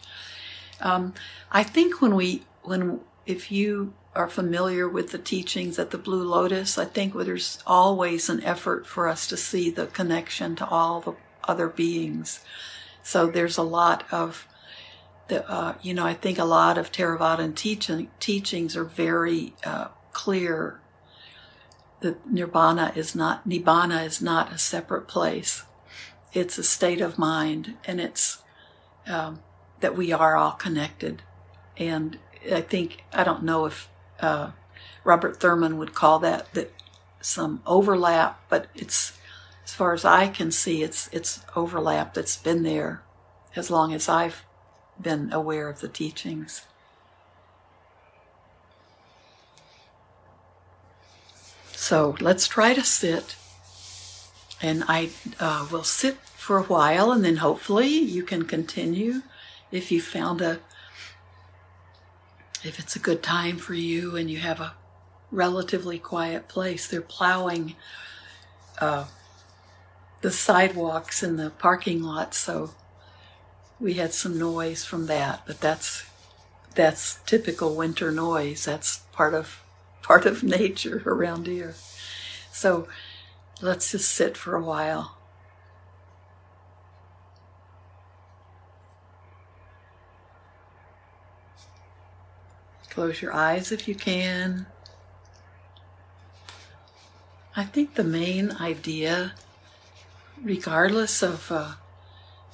Um, 0.80 1.14
I 1.50 1.62
think 1.62 2.02
when 2.02 2.16
we 2.16 2.42
when 2.62 3.00
if 3.24 3.52
you 3.52 3.94
are 4.14 4.28
familiar 4.28 4.88
with 4.88 5.10
the 5.10 5.18
teachings 5.18 5.78
at 5.78 5.90
the 5.90 5.98
Blue 5.98 6.22
Lotus, 6.22 6.76
I 6.76 6.84
think 6.84 7.14
there's 7.14 7.58
always 7.66 8.28
an 8.28 8.42
effort 8.44 8.86
for 8.86 9.08
us 9.08 9.26
to 9.28 9.36
see 9.36 9.70
the 9.70 9.86
connection 9.86 10.54
to 10.56 10.68
all 10.68 11.00
the 11.00 11.14
other 11.44 11.68
beings. 11.68 12.40
So 13.02 13.26
there's 13.26 13.56
a 13.56 13.62
lot 13.62 14.04
of 14.12 14.46
the, 15.28 15.48
uh, 15.50 15.74
you 15.80 15.94
know, 15.94 16.04
I 16.04 16.14
think 16.14 16.38
a 16.38 16.44
lot 16.44 16.76
of 16.76 16.92
Theravada 16.92 17.54
teaching, 17.54 18.10
teachings 18.20 18.76
are 18.76 18.84
very 18.84 19.54
uh, 19.64 19.88
clear 20.12 20.80
that 22.00 22.30
nirvana 22.30 22.92
is 22.94 23.14
not 23.14 23.48
nibbana 23.48 24.04
is 24.04 24.20
not 24.20 24.52
a 24.52 24.58
separate 24.58 25.08
place. 25.08 25.62
It's 26.32 26.58
a 26.58 26.64
state 26.64 27.00
of 27.00 27.18
mind, 27.18 27.76
and 27.84 28.00
it's 28.00 28.42
um, 29.06 29.40
that 29.80 29.96
we 29.96 30.12
are 30.12 30.36
all 30.36 30.52
connected. 30.52 31.22
And 31.76 32.18
I 32.50 32.60
think 32.60 33.04
I 33.12 33.22
don't 33.24 33.44
know 33.44 33.66
if 33.66 33.88
uh, 34.22 34.52
Robert 35.04 35.38
Thurman 35.38 35.76
would 35.78 35.94
call 35.94 36.18
that 36.20 36.52
that 36.54 36.72
some 37.20 37.62
overlap, 37.66 38.40
but 38.48 38.68
it's 38.74 39.12
as 39.64 39.72
far 39.72 39.92
as 39.92 40.04
I 40.04 40.28
can 40.28 40.50
see, 40.50 40.82
it's 40.82 41.08
it's 41.12 41.40
overlap 41.54 42.14
that's 42.14 42.36
been 42.36 42.62
there 42.62 43.02
as 43.54 43.70
long 43.70 43.92
as 43.92 44.08
I've 44.08 44.44
been 45.00 45.32
aware 45.32 45.68
of 45.68 45.80
the 45.80 45.88
teachings. 45.88 46.66
So 51.74 52.16
let's 52.20 52.46
try 52.46 52.74
to 52.74 52.84
sit. 52.84 53.36
And 54.62 54.84
I 54.86 55.10
uh, 55.40 55.66
will 55.72 55.82
sit 55.82 56.16
for 56.36 56.56
a 56.58 56.62
while, 56.62 57.10
and 57.10 57.24
then 57.24 57.38
hopefully 57.38 57.88
you 57.88 58.22
can 58.22 58.44
continue 58.44 59.22
if 59.72 59.90
you 59.90 60.00
found 60.00 60.40
a, 60.40 60.60
if 62.64 62.78
it's 62.78 62.96
a 62.96 63.00
good 63.00 63.22
time 63.22 63.58
for 63.58 63.74
you 63.74 64.16
and 64.16 64.30
you 64.30 64.38
have 64.38 64.60
a 64.60 64.74
relatively 65.30 65.98
quiet 65.98 66.46
place. 66.46 66.86
They're 66.86 67.00
plowing 67.00 67.74
uh, 68.78 69.06
the 70.20 70.30
sidewalks 70.30 71.22
and 71.22 71.38
the 71.38 71.50
parking 71.50 72.02
lot, 72.02 72.34
so 72.34 72.74
we 73.80 73.94
had 73.94 74.12
some 74.12 74.38
noise 74.38 74.84
from 74.84 75.06
that, 75.06 75.42
but 75.46 75.60
that's 75.60 76.04
that's 76.74 77.18
typical 77.26 77.74
winter 77.74 78.12
noise. 78.12 78.64
That's 78.64 78.98
part 79.12 79.34
of 79.34 79.62
part 80.02 80.26
of 80.26 80.42
nature 80.42 81.02
around 81.06 81.46
here. 81.46 81.74
So 82.52 82.86
let's 83.60 83.92
just 83.92 84.10
sit 84.10 84.36
for 84.36 84.54
a 84.54 84.62
while. 84.62 85.16
Close 92.92 93.22
your 93.22 93.32
eyes 93.32 93.72
if 93.72 93.88
you 93.88 93.94
can. 93.94 94.66
I 97.56 97.64
think 97.64 97.94
the 97.94 98.04
main 98.04 98.52
idea, 98.52 99.32
regardless 100.42 101.22
of 101.22 101.50
uh, 101.50 101.72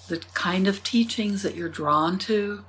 the 0.06 0.18
kind 0.34 0.68
of 0.68 0.84
teachings 0.84 1.42
that 1.42 1.56
you're 1.56 1.68
drawn 1.68 2.20
to, 2.20 2.64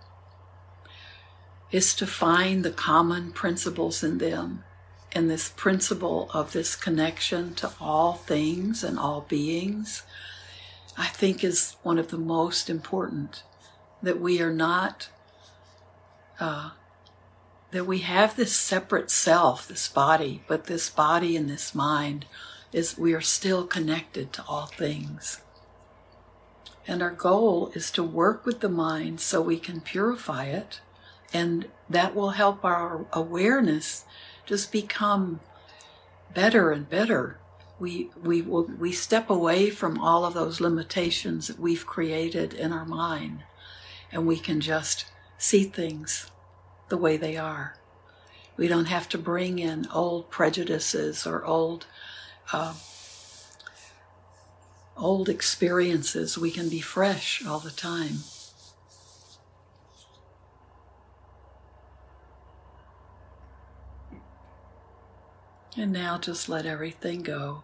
is 1.72 1.94
to 1.94 2.08
find 2.08 2.66
the 2.66 2.72
common 2.72 3.32
principles 3.34 4.04
in 4.04 4.18
them 4.18 4.64
and 5.12 5.30
this 5.30 5.50
principle 5.56 6.32
of 6.34 6.54
this 6.54 6.76
connection 6.76 7.54
to 7.54 7.72
all 7.80 8.14
things 8.14 8.84
and 8.84 8.98
all 8.98 9.28
beings, 9.30 10.02
I 10.98 11.06
think 11.06 11.44
is 11.44 11.76
one 11.84 12.00
of 12.00 12.08
the 12.08 12.18
most 12.18 12.68
important. 12.68 13.44
That 14.02 14.20
we 14.20 14.42
are 14.42 14.54
not, 14.54 15.10
uh, 16.40 16.72
that 17.72 17.86
we 17.86 18.00
have 18.00 18.36
this 18.36 18.56
separate 18.56 19.12
self, 19.12 19.68
this 19.68 19.88
body, 19.88 20.42
but 20.48 20.66
this 20.66 20.90
body 20.90 21.38
and 21.38 21.50
this 21.50 21.76
mind 21.76 22.26
is 22.74 22.98
we 22.98 23.14
are 23.14 23.22
still 23.22 23.66
connected 23.66 24.34
to 24.34 24.44
all 24.48 24.66
things. 24.66 25.42
And 26.88 27.04
our 27.04 27.12
goal 27.12 27.72
is 27.76 27.92
to 27.92 28.04
work 28.04 28.46
with 28.46 28.62
the 28.62 28.70
mind 28.70 29.22
so 29.22 29.42
we 29.42 29.60
can 29.60 29.82
purify 29.82 30.46
it, 30.46 30.82
and 31.32 31.68
that 31.90 32.16
will 32.16 32.32
help 32.32 32.66
our 32.66 33.06
awareness 33.14 34.06
just 34.46 34.72
become 34.72 35.40
better 36.34 36.72
and 36.72 36.90
better. 36.90 37.40
We, 37.80 38.10
we, 38.22 38.42
will, 38.42 38.64
we 38.64 38.92
step 38.92 39.30
away 39.30 39.70
from 39.70 40.00
all 40.00 40.26
of 40.26 40.34
those 40.34 40.60
limitations 40.60 41.48
that 41.48 41.60
we've 41.60 41.86
created 41.86 42.54
in 42.54 42.74
our 42.74 42.86
mind 42.86 43.44
and 44.12 44.26
we 44.26 44.38
can 44.38 44.60
just 44.60 45.06
see 45.38 45.64
things 45.64 46.32
the 46.90 46.98
way 46.98 47.18
they 47.18 47.38
are. 47.38 47.76
We 48.58 48.68
don't 48.68 48.86
have 48.86 49.08
to 49.10 49.18
bring 49.18 49.60
in 49.60 49.88
old 49.94 50.30
prejudices 50.30 51.26
or 51.26 51.46
old 51.46 51.86
uh, 52.52 52.74
old 54.98 55.30
experiences. 55.30 56.38
We 56.38 56.52
can 56.52 56.68
be 56.68 56.82
fresh 56.82 57.46
all 57.46 57.60
the 57.60 57.72
time. 57.72 58.20
And 65.78 65.94
now 65.94 66.18
just 66.18 66.50
let 66.50 66.66
everything 66.66 67.22
go. 67.22 67.64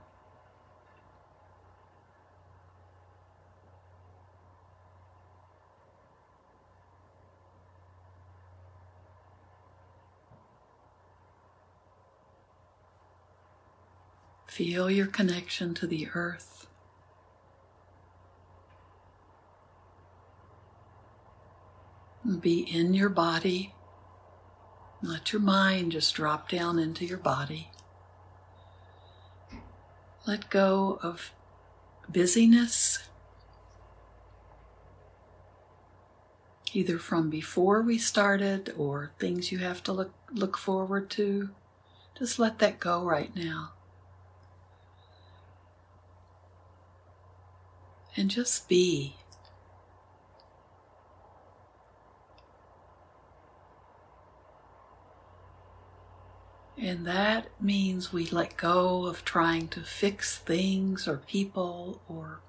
Feel 14.76 14.92
your 14.92 15.08
connection 15.08 15.74
to 15.76 15.88
the 15.88 16.10
earth. 16.16 16.68
Be 22.42 22.60
in 22.60 22.94
your 22.94 23.08
body. 23.08 23.74
Let 25.02 25.32
your 25.32 25.42
mind 25.42 25.94
just 25.94 26.14
drop 26.14 26.50
down 26.50 26.78
into 26.78 27.06
your 27.06 27.20
body. 27.20 27.70
Let 30.28 30.50
go 30.50 31.00
of 31.02 31.32
busyness, 32.10 33.00
either 36.74 36.98
from 36.98 37.30
before 37.30 37.82
we 37.82 37.98
started 37.98 38.74
or 38.78 39.14
things 39.20 39.54
you 39.54 39.60
have 39.60 39.82
to 39.84 39.94
look, 39.94 40.14
look 40.34 40.58
forward 40.58 41.10
to. 41.12 41.52
Just 42.20 42.40
let 42.40 42.60
that 42.60 42.82
go 42.82 43.02
right 43.02 43.34
now. 43.34 43.72
And 48.18 48.30
just 48.30 48.70
be. 48.70 49.16
And 56.78 57.08
that 57.08 57.48
means 57.62 58.14
we 58.14 58.28
let 58.28 58.58
go 58.58 59.06
of 59.06 59.26
trying 59.26 59.70
to 59.70 59.82
fix 59.82 60.38
things 60.38 61.08
or 61.08 61.18
people 61.18 62.02
or 62.08 62.42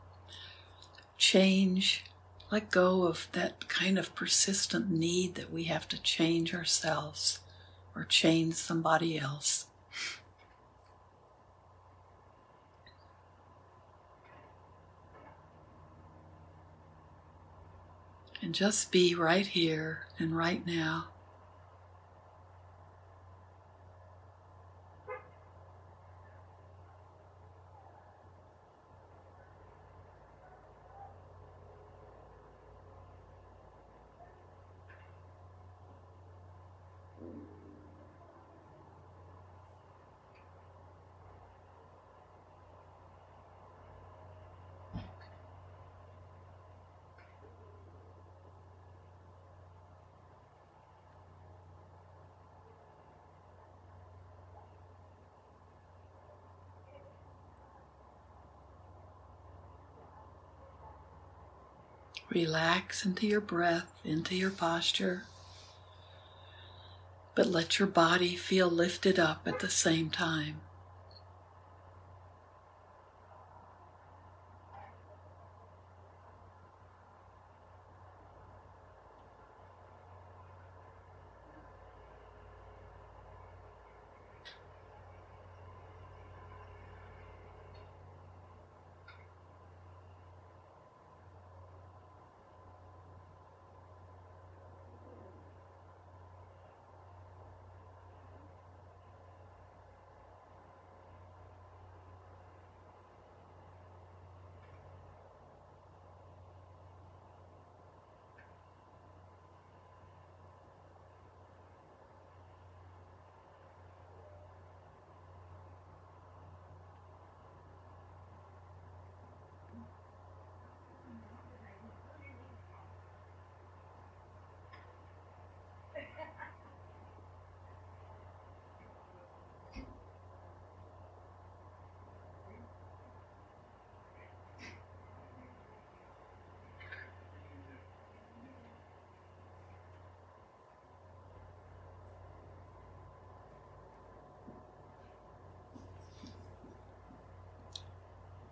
change. 1.16 2.04
Let 2.50 2.70
go 2.70 3.04
of 3.04 3.28
that 3.32 3.68
kind 3.68 3.98
of 3.98 4.14
persistent 4.14 4.90
need 4.90 5.36
that 5.36 5.52
we 5.52 5.64
have 5.64 5.88
to 5.88 6.02
change 6.02 6.54
ourselves 6.54 7.40
or 7.94 8.04
change 8.04 8.54
somebody 8.54 9.18
else. 9.18 9.66
And 18.46 18.54
just 18.54 18.92
be 18.92 19.12
right 19.12 19.44
here 19.44 20.06
and 20.20 20.36
right 20.36 20.64
now. 20.64 21.06
Relax 62.28 63.04
into 63.06 63.26
your 63.26 63.40
breath, 63.40 63.92
into 64.04 64.34
your 64.34 64.50
posture, 64.50 65.24
but 67.36 67.46
let 67.46 67.78
your 67.78 67.88
body 67.88 68.34
feel 68.34 68.68
lifted 68.68 69.18
up 69.18 69.42
at 69.46 69.60
the 69.60 69.70
same 69.70 70.10
time. 70.10 70.60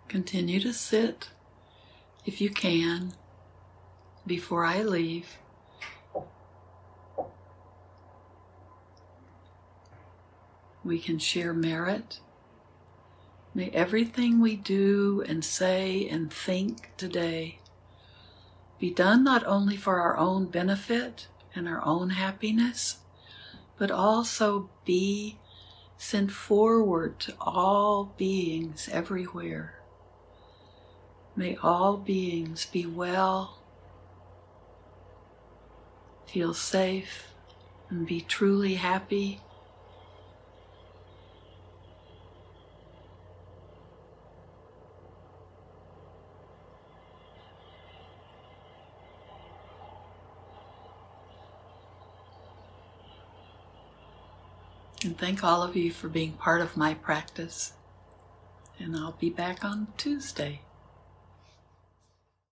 Continue 0.07 0.59
to 0.61 0.71
sit 0.71 1.29
if 2.25 2.39
you 2.39 2.49
can 2.49 3.13
before 4.25 4.63
I 4.63 4.81
leave. 4.81 5.37
We 10.83 10.99
can 10.99 11.17
share 11.17 11.53
merit. 11.53 12.19
May 13.53 13.69
everything 13.69 14.41
we 14.41 14.55
do 14.55 15.23
and 15.27 15.43
say 15.43 16.07
and 16.07 16.31
think 16.31 16.91
today 16.97 17.59
be 18.79 18.91
done 18.91 19.23
not 19.23 19.45
only 19.45 19.77
for 19.77 19.99
our 19.99 20.17
own 20.17 20.45
benefit 20.45 21.27
and 21.55 21.67
our 21.67 21.83
own 21.85 22.11
happiness, 22.11 22.97
but 23.77 23.89
also 23.89 24.69
be 24.85 25.39
sent 25.97 26.31
forward 26.31 27.19
to 27.21 27.33
all 27.39 28.13
beings 28.17 28.89
everywhere. 28.91 29.79
May 31.37 31.57
all 31.61 31.97
beings 31.97 32.65
be 32.65 32.85
well, 32.85 33.57
feel 36.25 36.53
safe, 36.53 37.33
and 37.89 38.07
be 38.07 38.21
truly 38.21 38.75
happy. 38.75 39.41
And 55.03 55.17
thank 55.17 55.43
all 55.43 55.61
of 55.61 55.75
you 55.75 55.91
for 55.91 56.07
being 56.07 56.31
part 56.33 56.61
of 56.61 56.77
my 56.77 56.93
practice. 56.93 57.73
And 58.79 58.95
I'll 58.95 59.11
be 59.11 59.29
back 59.29 59.63
on 59.63 59.87
Tuesday. 59.97 60.61